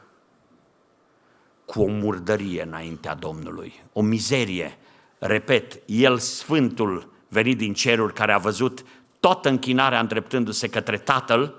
cu 1.65 1.81
o 1.81 1.87
murdărie 1.87 2.61
înaintea 2.61 3.15
Domnului, 3.15 3.83
o 3.93 4.01
mizerie. 4.01 4.77
Repet, 5.19 5.81
El, 5.85 6.17
Sfântul, 6.17 7.13
venit 7.27 7.57
din 7.57 7.73
ceruri, 7.73 8.13
care 8.13 8.33
a 8.33 8.37
văzut 8.37 8.85
toată 9.25 9.49
închinarea 9.49 9.99
îndreptându-se 9.99 10.69
către 10.69 10.97
Tatăl, 10.97 11.55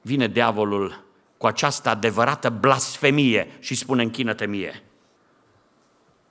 vine 0.00 0.28
diavolul 0.28 1.04
cu 1.36 1.46
această 1.46 1.88
adevărată 1.88 2.48
blasfemie 2.50 3.56
și 3.60 3.74
spune 3.74 4.02
închină-te 4.02 4.46
mie. 4.46 4.82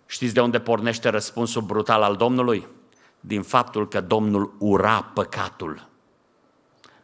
Știți 0.06 0.34
de 0.34 0.42
unde 0.42 0.60
pornește 0.60 1.10
răspunsul 1.10 1.62
brutal 1.62 2.02
al 2.02 2.16
Domnului? 2.16 2.68
Din 3.20 3.42
faptul 3.42 3.88
că 3.88 4.02
Domnul 4.02 4.54
ura 4.60 5.12
păcatul. 5.14 5.88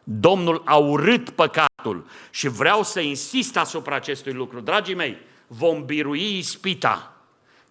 Domnul 0.04 0.62
a 0.64 0.76
urât 0.76 1.30
păcatul 1.30 2.06
și 2.30 2.48
vreau 2.48 2.82
să 2.82 3.00
insist 3.00 3.56
asupra 3.56 3.94
acestui 3.94 4.32
lucru. 4.32 4.60
Dragii 4.60 4.94
mei, 4.94 5.16
vom 5.46 5.84
birui 5.84 6.38
ispita 6.38 7.16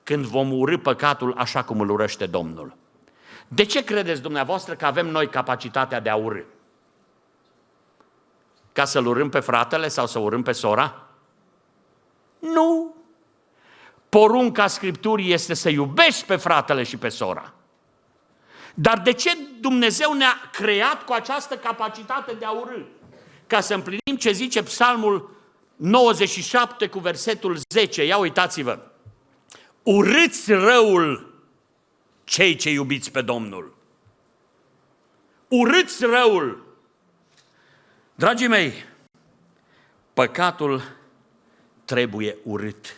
când 0.03 0.25
vom 0.25 0.51
urâ 0.59 0.77
păcatul 0.77 1.33
așa 1.37 1.63
cum 1.63 1.79
îl 1.79 1.89
urăște 1.89 2.25
Domnul. 2.25 2.77
De 3.51 3.63
ce 3.63 3.83
credeți 3.83 4.21
dumneavoastră 4.21 4.75
că 4.75 4.85
avem 4.85 5.07
noi 5.07 5.29
capacitatea 5.29 5.99
de 5.99 6.09
a 6.09 6.15
urâ? 6.15 6.43
Ca 8.73 8.85
să-l 8.85 9.05
urâm 9.05 9.29
pe 9.29 9.39
fratele 9.39 9.87
sau 9.87 10.07
să 10.07 10.19
urâm 10.19 10.41
pe 10.41 10.51
sora? 10.51 11.07
Nu! 12.39 12.95
Porunca 14.09 14.67
Scripturii 14.67 15.33
este 15.33 15.53
să 15.53 15.69
iubești 15.69 16.25
pe 16.25 16.35
fratele 16.35 16.83
și 16.83 16.97
pe 16.97 17.09
sora. 17.09 17.53
Dar 18.73 18.99
de 18.99 19.11
ce 19.11 19.37
Dumnezeu 19.59 20.13
ne-a 20.13 20.49
creat 20.51 21.03
cu 21.03 21.13
această 21.13 21.55
capacitate 21.55 22.33
de 22.33 22.45
a 22.45 22.51
urâ? 22.51 22.81
Ca 23.47 23.59
să 23.59 23.73
împlinim 23.73 24.15
ce 24.17 24.31
zice 24.31 24.63
Psalmul 24.63 25.37
97 25.75 26.87
cu 26.87 26.99
versetul 26.99 27.57
10. 27.69 28.05
Ia 28.05 28.17
uitați-vă. 28.17 28.79
Urâți 29.83 30.53
răul 30.53 31.28
cei 32.30 32.55
ce 32.55 32.69
iubiți 32.69 33.11
pe 33.11 33.21
Domnul. 33.21 33.75
Urâți 35.47 36.05
răul. 36.05 36.77
Dragii 38.15 38.47
mei, 38.47 38.73
păcatul 40.13 40.82
trebuie 41.86 42.38
urât 42.43 42.95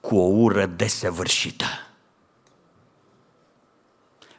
cu 0.00 0.16
o 0.16 0.24
ură 0.24 0.66
desăvârșită. 0.66 1.64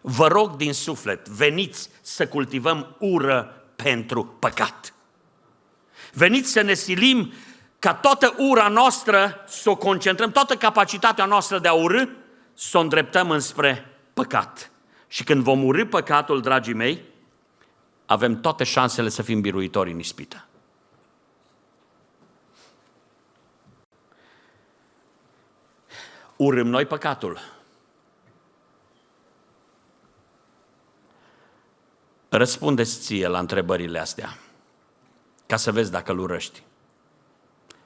Vă 0.02 0.28
rog 0.28 0.56
din 0.56 0.74
suflet, 0.74 1.28
veniți 1.28 1.89
să 2.02 2.28
cultivăm 2.28 2.95
ură 3.00 3.64
pentru 3.76 4.26
păcat. 4.26 4.93
Veniți 6.14 6.52
să 6.52 6.62
ne 6.62 6.74
silim 6.74 7.34
ca 7.80 7.93
toată 7.93 8.36
ura 8.38 8.68
noastră 8.68 9.43
să 9.48 9.70
o 9.70 9.76
concentrăm, 9.76 10.32
toată 10.32 10.56
capacitatea 10.56 11.26
noastră 11.26 11.60
de 11.60 11.68
a 11.68 11.74
urâ, 11.74 12.08
să 12.58 12.78
o 12.78 12.82
îndreptăm 12.82 13.32
înspre 13.32 13.86
păcat. 14.14 14.72
Și 15.08 15.24
când 15.24 15.43
vom 15.43 15.66
urâ 15.66 15.86
păcatul, 15.86 16.41
dragii 16.41 16.74
mei, 16.74 17.03
avem 18.05 18.41
toate 18.41 18.64
șansele 18.64 19.10
să 19.10 19.22
fim 19.22 19.41
biruitori 19.41 19.91
în 19.91 19.99
ispită. 19.99 20.45
Urâm 26.36 26.68
noi 26.68 26.86
păcatul. 26.86 27.39
Răspundeți 32.30 32.99
ție 32.99 33.28
la 33.28 33.39
întrebările 33.39 33.99
astea, 33.99 34.38
ca 35.45 35.55
să 35.55 35.72
vezi 35.72 35.91
dacă 35.91 36.12
îl 36.12 36.20
urăști. 36.20 36.64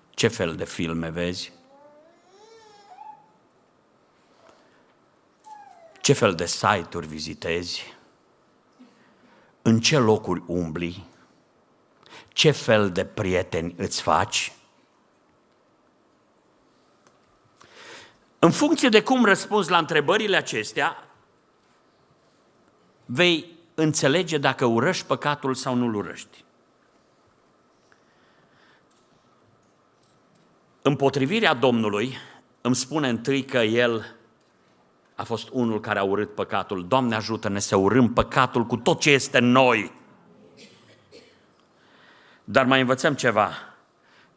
Ce 0.09 0.27
fel 0.27 0.55
de 0.55 0.65
filme 0.65 1.09
vezi? 1.09 1.53
Ce 6.01 6.13
fel 6.13 6.35
de 6.35 6.45
site-uri 6.45 7.07
vizitezi? 7.07 7.93
În 9.61 9.79
ce 9.79 9.97
locuri 9.97 10.43
umbli? 10.47 11.05
Ce 12.27 12.51
fel 12.51 12.91
de 12.91 13.05
prieteni 13.05 13.73
îți 13.77 14.01
faci? 14.01 14.53
În 18.39 18.51
funcție 18.51 18.89
de 18.89 19.03
cum 19.03 19.25
răspunzi 19.25 19.69
la 19.69 19.77
întrebările 19.77 20.37
acestea, 20.37 21.07
vei 23.05 23.57
înțelege 23.73 24.37
dacă 24.37 24.65
urăști 24.65 25.05
păcatul 25.05 25.53
sau 25.53 25.75
nu-l 25.75 25.95
urăști. 25.95 26.43
Împotrivirea 30.81 31.53
Domnului 31.53 32.17
îmi 32.61 32.75
spune 32.75 33.09
întâi 33.09 33.45
că 33.45 33.57
El 33.57 34.15
a 35.21 35.23
fost 35.23 35.49
unul 35.51 35.79
care 35.79 35.99
a 35.99 36.03
urât 36.03 36.35
păcatul. 36.35 36.87
Doamne 36.87 37.15
ajută-ne 37.15 37.59
să 37.59 37.75
urâm 37.75 38.13
păcatul 38.13 38.65
cu 38.65 38.77
tot 38.77 38.99
ce 38.99 39.11
este 39.11 39.37
în 39.37 39.51
noi. 39.51 39.91
Dar 42.43 42.65
mai 42.65 42.79
învățăm 42.79 43.13
ceva, 43.13 43.51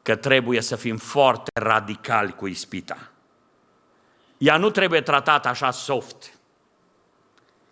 că 0.03 0.17
trebuie 0.17 0.61
să 0.61 0.77
fim 0.77 0.97
foarte 0.97 1.51
radicali 1.61 2.33
cu 2.33 2.47
ispita. 2.47 3.11
Ea 4.39 4.57
nu 4.57 4.71
trebuie 4.71 5.01
tratată 5.01 5.49
așa 5.49 5.71
soft. 5.71 6.39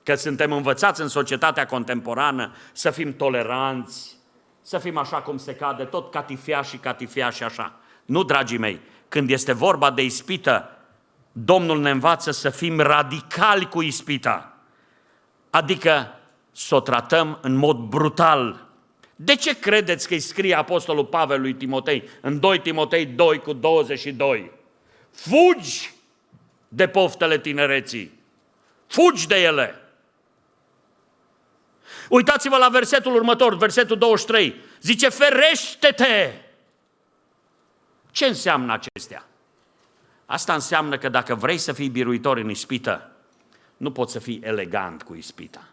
Că 0.02 0.14
suntem 0.14 0.52
învățați 0.52 1.00
în 1.00 1.08
societatea 1.08 1.66
contemporană 1.66 2.54
să 2.72 2.90
fim 2.90 3.16
toleranți, 3.16 4.16
să 4.62 4.78
fim 4.78 4.96
așa 4.96 5.16
cum 5.16 5.36
se 5.36 5.54
cade, 5.54 5.84
tot 5.84 6.10
catifia 6.10 6.62
și 6.62 6.76
catifia 6.76 7.30
și 7.30 7.42
așa. 7.42 7.74
Nu, 8.04 8.22
dragii 8.22 8.58
mei, 8.58 8.80
când 9.08 9.30
este 9.30 9.52
vorba 9.52 9.90
de 9.90 10.02
ispită, 10.02 10.76
Domnul 11.32 11.80
ne 11.80 11.90
învață 11.90 12.30
să 12.30 12.50
fim 12.50 12.80
radicali 12.80 13.68
cu 13.68 13.82
ispita. 13.82 14.56
Adică 15.50 16.18
să 16.52 16.74
o 16.74 16.80
tratăm 16.80 17.38
în 17.42 17.54
mod 17.54 17.76
brutal. 17.76 18.66
De 19.16 19.36
ce 19.36 19.58
credeți 19.58 20.08
că 20.08 20.14
îi 20.14 20.20
scrie 20.20 20.54
Apostolul 20.54 21.04
Pavel 21.04 21.40
lui 21.40 21.54
Timotei 21.54 22.08
în 22.20 22.40
2 22.40 22.60
Timotei 22.60 23.06
2 23.06 23.38
cu 23.38 23.52
22? 23.52 24.50
Fugi 25.10 25.90
de 26.68 26.88
poftele 26.88 27.38
tinereții. 27.38 28.20
Fugi 28.86 29.26
de 29.26 29.42
ele. 29.42 29.76
Uitați-vă 32.08 32.56
la 32.56 32.68
versetul 32.68 33.14
următor, 33.14 33.56
versetul 33.56 33.98
23. 33.98 34.54
Zice, 34.80 35.08
ferește-te! 35.08 36.32
Ce 38.10 38.26
înseamnă 38.26 38.72
acestea? 38.72 39.26
Asta 40.26 40.54
înseamnă 40.54 40.98
că 40.98 41.08
dacă 41.08 41.34
vrei 41.34 41.58
să 41.58 41.72
fii 41.72 41.88
biruitor 41.88 42.36
în 42.36 42.50
ispită, 42.50 43.10
nu 43.76 43.92
poți 43.92 44.12
să 44.12 44.18
fii 44.18 44.40
elegant 44.44 45.02
cu 45.02 45.14
ispita. 45.14 45.64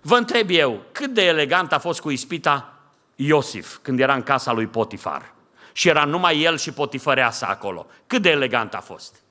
Vă 0.00 0.16
întreb 0.16 0.50
eu, 0.50 0.82
cât 0.92 1.14
de 1.14 1.22
elegant 1.22 1.72
a 1.72 1.78
fost 1.78 2.00
cu 2.00 2.10
ispita 2.10 2.72
Iosif 3.16 3.78
când 3.82 4.00
era 4.00 4.14
în 4.14 4.22
casa 4.22 4.52
lui 4.52 4.66
Potifar? 4.66 5.32
Și 5.72 5.88
era 5.88 6.04
numai 6.04 6.40
el 6.40 6.58
și 6.58 6.72
Potifăreasa 6.72 7.46
acolo. 7.46 7.86
Cât 8.06 8.22
de 8.22 8.30
elegant 8.30 8.74
a 8.74 8.80
fost? 8.80 9.22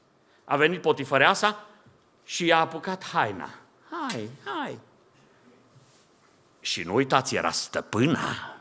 A 0.46 0.56
venit 0.56 0.82
Potifăreasa 0.82 1.66
și 2.24 2.46
i-a 2.46 2.60
apucat 2.60 3.04
haina. 3.04 3.50
Hai, 3.90 4.30
hai. 4.44 4.80
Și 6.60 6.84
nu 6.84 6.94
uitați, 6.94 7.36
era 7.36 7.52
stăpâna. 7.52 8.56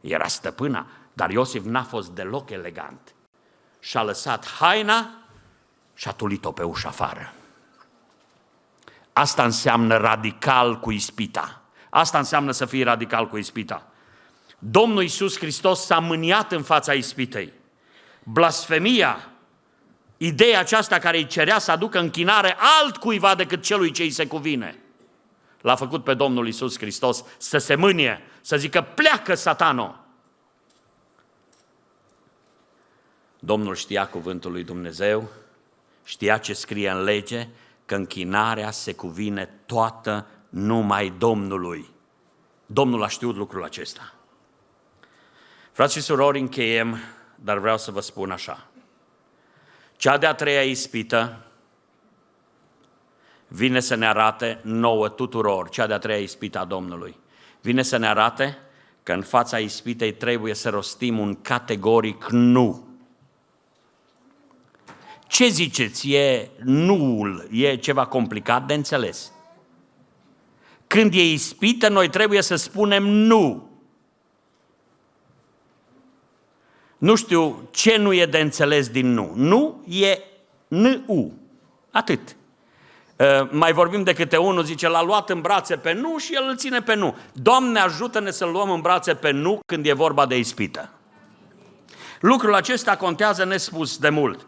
Era 0.00 0.26
stăpâna. 0.26 0.86
Dar 1.12 1.30
Iosif 1.30 1.64
n-a 1.64 1.82
fost 1.82 2.10
deloc 2.10 2.50
elegant. 2.50 3.13
Și-a 3.84 4.02
lăsat 4.02 4.48
haina 4.48 5.10
și 5.94 6.08
a 6.08 6.12
tulit-o 6.12 6.52
pe 6.52 6.62
ușa 6.62 6.88
afară. 6.88 7.32
Asta 9.12 9.44
înseamnă 9.44 9.96
radical 9.96 10.80
cu 10.80 10.90
ispita. 10.90 11.60
Asta 11.90 12.18
înseamnă 12.18 12.50
să 12.50 12.64
fii 12.64 12.82
radical 12.82 13.28
cu 13.28 13.36
ispita. 13.36 13.86
Domnul 14.58 15.02
Iisus 15.02 15.38
Hristos 15.38 15.84
s-a 15.84 15.98
mâniat 15.98 16.52
în 16.52 16.62
fața 16.62 16.92
ispitei. 16.92 17.52
Blasfemia, 18.22 19.28
ideea 20.16 20.58
aceasta 20.58 20.98
care 20.98 21.16
îi 21.16 21.26
cerea 21.26 21.58
să 21.58 21.70
aducă 21.70 21.98
închinare 21.98 22.56
altcuiva 22.80 23.34
decât 23.34 23.62
celui 23.62 23.90
ce 23.90 24.02
îi 24.02 24.10
se 24.10 24.26
cuvine, 24.26 24.78
l-a 25.60 25.74
făcut 25.74 26.04
pe 26.04 26.14
Domnul 26.14 26.46
Iisus 26.46 26.78
Hristos 26.78 27.24
să 27.38 27.58
se 27.58 27.74
mânie, 27.74 28.22
să 28.40 28.56
zică 28.56 28.80
pleacă 28.80 29.34
satano. 29.34 30.03
Domnul 33.44 33.74
știa 33.74 34.08
cuvântul 34.08 34.52
lui 34.52 34.62
Dumnezeu, 34.62 35.28
știa 36.04 36.38
ce 36.38 36.52
scrie 36.52 36.90
în 36.90 37.02
lege, 37.02 37.48
că 37.84 37.94
închinarea 37.94 38.70
se 38.70 38.94
cuvine 38.94 39.50
toată 39.66 40.26
numai 40.48 41.14
Domnului. 41.18 41.90
Domnul 42.66 43.02
a 43.02 43.08
știut 43.08 43.36
lucrul 43.36 43.64
acesta. 43.64 44.14
Frați 45.72 45.94
și 45.94 46.00
surori, 46.00 46.38
încheiem, 46.38 46.98
dar 47.34 47.58
vreau 47.58 47.78
să 47.78 47.90
vă 47.90 48.00
spun 48.00 48.30
așa. 48.30 48.66
Cea 49.96 50.18
de-a 50.18 50.34
treia 50.34 50.62
ispită 50.62 51.46
vine 53.48 53.80
să 53.80 53.94
ne 53.94 54.06
arate 54.06 54.60
nouă 54.62 55.08
tuturor, 55.08 55.68
cea 55.68 55.86
de-a 55.86 55.98
treia 55.98 56.20
ispită 56.20 56.58
a 56.58 56.64
Domnului. 56.64 57.16
Vine 57.60 57.82
să 57.82 57.96
ne 57.96 58.06
arate 58.06 58.58
că 59.02 59.12
în 59.12 59.22
fața 59.22 59.58
ispitei 59.58 60.12
trebuie 60.12 60.54
să 60.54 60.68
rostim 60.68 61.18
un 61.18 61.42
categoric 61.42 62.26
nu. 62.30 62.83
Ce 65.34 65.48
ziceți? 65.48 66.10
E 66.10 66.50
nuul, 66.64 67.48
e 67.50 67.76
ceva 67.76 68.06
complicat 68.06 68.66
de 68.66 68.74
înțeles. 68.74 69.32
Când 70.86 71.14
e 71.14 71.32
ispită, 71.32 71.88
noi 71.88 72.08
trebuie 72.08 72.42
să 72.42 72.54
spunem 72.54 73.02
nu. 73.06 73.70
Nu 76.98 77.14
știu 77.14 77.68
ce 77.70 77.96
nu 77.96 78.12
e 78.12 78.26
de 78.26 78.38
înțeles 78.38 78.88
din 78.88 79.12
nu. 79.12 79.32
Nu 79.34 79.84
e 79.88 80.18
nu. 80.68 81.32
Atât. 81.90 82.36
Uh, 83.16 83.50
mai 83.50 83.72
vorbim 83.72 84.02
de 84.02 84.12
câte 84.12 84.36
unul, 84.36 84.64
zice, 84.64 84.88
l-a 84.88 85.02
luat 85.02 85.30
în 85.30 85.40
brațe 85.40 85.76
pe 85.76 85.92
nu 85.92 86.18
și 86.18 86.34
el 86.34 86.44
îl 86.48 86.56
ține 86.56 86.80
pe 86.82 86.94
nu. 86.94 87.16
Doamne, 87.32 87.78
ajută-ne 87.78 88.30
să-l 88.30 88.50
luăm 88.50 88.70
în 88.70 88.80
brațe 88.80 89.14
pe 89.14 89.30
nu 89.30 89.60
când 89.66 89.86
e 89.86 89.92
vorba 89.92 90.26
de 90.26 90.38
ispită. 90.38 90.90
Lucrul 92.20 92.54
acesta 92.54 92.96
contează 92.96 93.44
nespus 93.44 93.98
de 93.98 94.08
mult. 94.08 94.46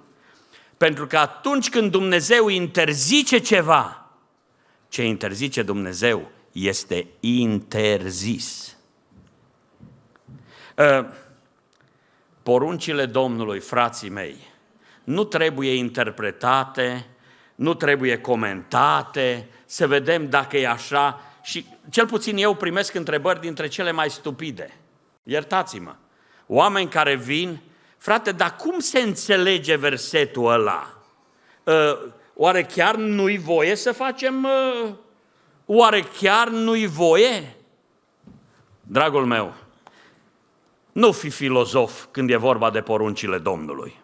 Pentru 0.76 1.06
că 1.06 1.18
atunci 1.18 1.70
când 1.70 1.90
Dumnezeu 1.90 2.48
interzice 2.48 3.38
ceva, 3.38 4.10
ce 4.88 5.04
interzice 5.04 5.62
Dumnezeu 5.62 6.30
este 6.52 7.06
interzis. 7.20 8.76
Uh, 10.76 11.06
poruncile 12.42 13.06
Domnului, 13.06 13.60
frații 13.60 14.10
mei, 14.10 14.36
nu 15.04 15.24
trebuie 15.24 15.74
interpretate, 15.74 17.06
nu 17.54 17.74
trebuie 17.74 18.20
comentate, 18.20 19.48
să 19.64 19.86
vedem 19.86 20.28
dacă 20.28 20.56
e 20.56 20.68
așa. 20.68 21.20
Și 21.42 21.66
cel 21.90 22.06
puțin 22.06 22.36
eu 22.36 22.54
primesc 22.54 22.94
întrebări 22.94 23.40
dintre 23.40 23.68
cele 23.68 23.92
mai 23.92 24.10
stupide. 24.10 24.70
Iertați-mă. 25.22 25.94
Oameni 26.46 26.88
care 26.88 27.14
vin 27.14 27.60
Frate, 28.06 28.32
dar 28.32 28.56
cum 28.56 28.78
se 28.78 28.98
înțelege 28.98 29.76
versetul 29.76 30.50
ăla? 30.50 30.94
Ă, 31.66 31.98
oare 32.34 32.64
chiar 32.64 32.94
nu-i 32.96 33.38
voie 33.38 33.74
să 33.74 33.92
facem? 33.92 34.44
Ă, 34.44 34.88
oare 35.64 36.02
chiar 36.20 36.48
nu-i 36.48 36.86
voie? 36.86 37.56
Dragul 38.82 39.24
meu, 39.24 39.54
nu 40.92 41.12
fi 41.12 41.30
filozof 41.30 42.04
când 42.10 42.30
e 42.30 42.36
vorba 42.36 42.70
de 42.70 42.80
poruncile 42.80 43.38
Domnului, 43.38 44.00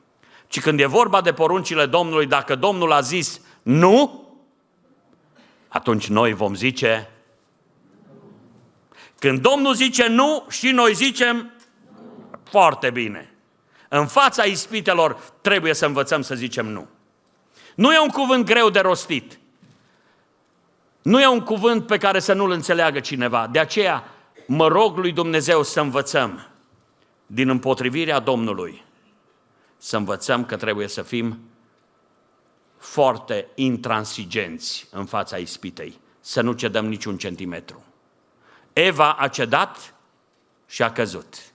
ci 0.46 0.60
când 0.60 0.80
e 0.80 0.86
vorba 0.86 1.20
de 1.20 1.32
poruncile 1.32 1.86
Domnului, 1.86 2.26
dacă 2.26 2.54
Domnul 2.54 2.92
a 2.92 3.00
zis 3.00 3.40
nu, 3.62 4.28
atunci 5.68 6.08
noi 6.08 6.32
vom 6.32 6.54
zice, 6.54 7.10
când 9.18 9.40
Domnul 9.40 9.74
zice 9.74 10.06
nu 10.06 10.46
și 10.48 10.70
noi 10.70 10.94
zicem 10.94 11.52
foarte 12.42 12.90
bine. 12.90 13.31
În 13.94 14.06
fața 14.06 14.42
ispitelor 14.42 15.20
trebuie 15.40 15.74
să 15.74 15.86
învățăm 15.86 16.22
să 16.22 16.34
zicem 16.34 16.66
nu. 16.66 16.88
Nu 17.74 17.92
e 17.92 17.98
un 17.98 18.08
cuvânt 18.08 18.44
greu 18.44 18.70
de 18.70 18.80
rostit. 18.80 19.38
Nu 21.02 21.20
e 21.20 21.26
un 21.26 21.40
cuvânt 21.40 21.86
pe 21.86 21.98
care 21.98 22.18
să 22.18 22.32
nu-l 22.32 22.50
înțeleagă 22.50 23.00
cineva. 23.00 23.46
De 23.46 23.58
aceea 23.58 24.04
mă 24.46 24.68
rog 24.68 24.96
lui 24.96 25.12
Dumnezeu 25.12 25.62
să 25.62 25.80
învățăm 25.80 26.46
din 27.26 27.48
împotrivirea 27.48 28.18
Domnului, 28.18 28.84
să 29.76 29.96
învățăm 29.96 30.44
că 30.44 30.56
trebuie 30.56 30.88
să 30.88 31.02
fim 31.02 31.38
foarte 32.78 33.48
intransigenți 33.54 34.88
în 34.90 35.04
fața 35.04 35.36
ispitei, 35.36 36.00
să 36.20 36.40
nu 36.40 36.52
cedăm 36.52 36.86
niciun 36.86 37.16
centimetru. 37.16 37.84
Eva 38.72 39.12
a 39.12 39.28
cedat 39.28 39.94
și 40.66 40.82
a 40.82 40.92
căzut. 40.92 41.51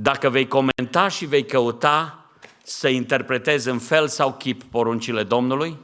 Dacă 0.00 0.30
vei 0.30 0.48
comenta 0.48 1.08
și 1.08 1.24
vei 1.26 1.46
căuta 1.46 2.26
să 2.62 2.88
interpretezi 2.88 3.68
în 3.68 3.78
fel 3.78 4.08
sau 4.08 4.32
chip 4.32 4.62
poruncile 4.62 5.22
Domnului, 5.22 5.78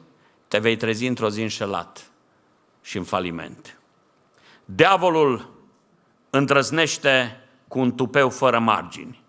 te 0.49 0.59
vei 0.59 0.77
trezi 0.77 1.07
într-o 1.07 1.29
zi 1.29 1.43
înșelat 1.43 2.11
și 2.83 2.97
în 2.97 3.05
faliment. 3.05 3.79
Diavolul 4.65 5.51
îndrăznește 6.31 7.41
cu 7.69 7.79
un 7.79 7.95
tupeu 7.95 8.31
fără 8.31 8.59
margini. 8.59 9.23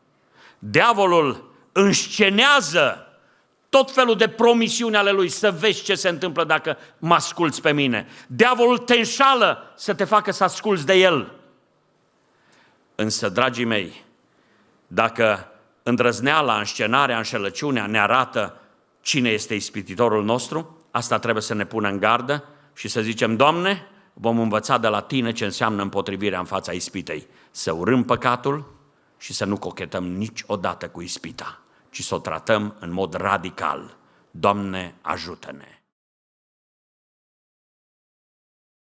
Diavolul 0.60 1.54
înscenează 1.72 3.08
tot 3.70 3.92
felul 3.92 4.16
de 4.16 4.28
promisiuni 4.28 4.96
ale 4.96 5.12
lui, 5.12 5.30
să 5.30 5.52
vezi 5.52 5.84
ce 5.84 5.96
se 5.96 6.10
întâmplă 6.10 6.44
dacă 6.44 6.78
mă 6.98 7.14
asculți 7.14 7.62
pe 7.62 7.72
mine. 7.72 8.08
Diavolul 8.28 8.78
te 8.78 8.96
înșală 8.96 9.74
să 9.76 9.94
te 9.94 10.04
facă 10.04 10.32
să 10.32 10.44
asculți 10.44 10.86
de 10.86 10.94
el. 10.94 11.32
Însă, 12.96 13.30
dragii 13.30 13.66
mei, 13.66 14.05
dacă 14.88 15.48
îndrăzneala, 15.84 16.58
înscenarea, 16.58 17.18
înșelăciunea 17.18 17.86
ne 17.86 18.00
arată 18.00 18.60
cine 19.02 19.30
este 19.30 19.54
ispititorul 19.54 20.24
nostru, 20.24 20.78
asta 20.92 21.20
trebuie 21.20 21.44
să 21.44 21.54
ne 21.54 21.66
pună 21.66 21.88
în 21.88 22.00
gardă 22.00 22.44
și 22.74 22.88
să 22.88 23.02
zicem, 23.02 23.36
Doamne, 23.36 23.88
vom 24.14 24.40
învăța 24.40 24.78
de 24.78 24.88
la 24.88 25.02
Tine 25.02 25.32
ce 25.32 25.46
înseamnă 25.46 25.82
împotrivirea 25.82 26.40
în 26.40 26.46
fața 26.46 26.72
ispitei. 26.72 27.28
Să 27.52 27.72
urâm 27.72 28.04
păcatul 28.04 28.74
și 29.18 29.34
să 29.34 29.46
nu 29.46 29.58
cochetăm 29.58 30.04
niciodată 30.04 30.90
cu 30.90 31.02
ispita, 31.02 31.60
ci 31.90 32.04
să 32.04 32.16
o 32.16 32.20
tratăm 32.20 32.76
în 32.80 32.94
mod 32.94 33.14
radical. 33.14 33.98
Doamne, 34.32 34.96
ajută-ne! 35.02 35.85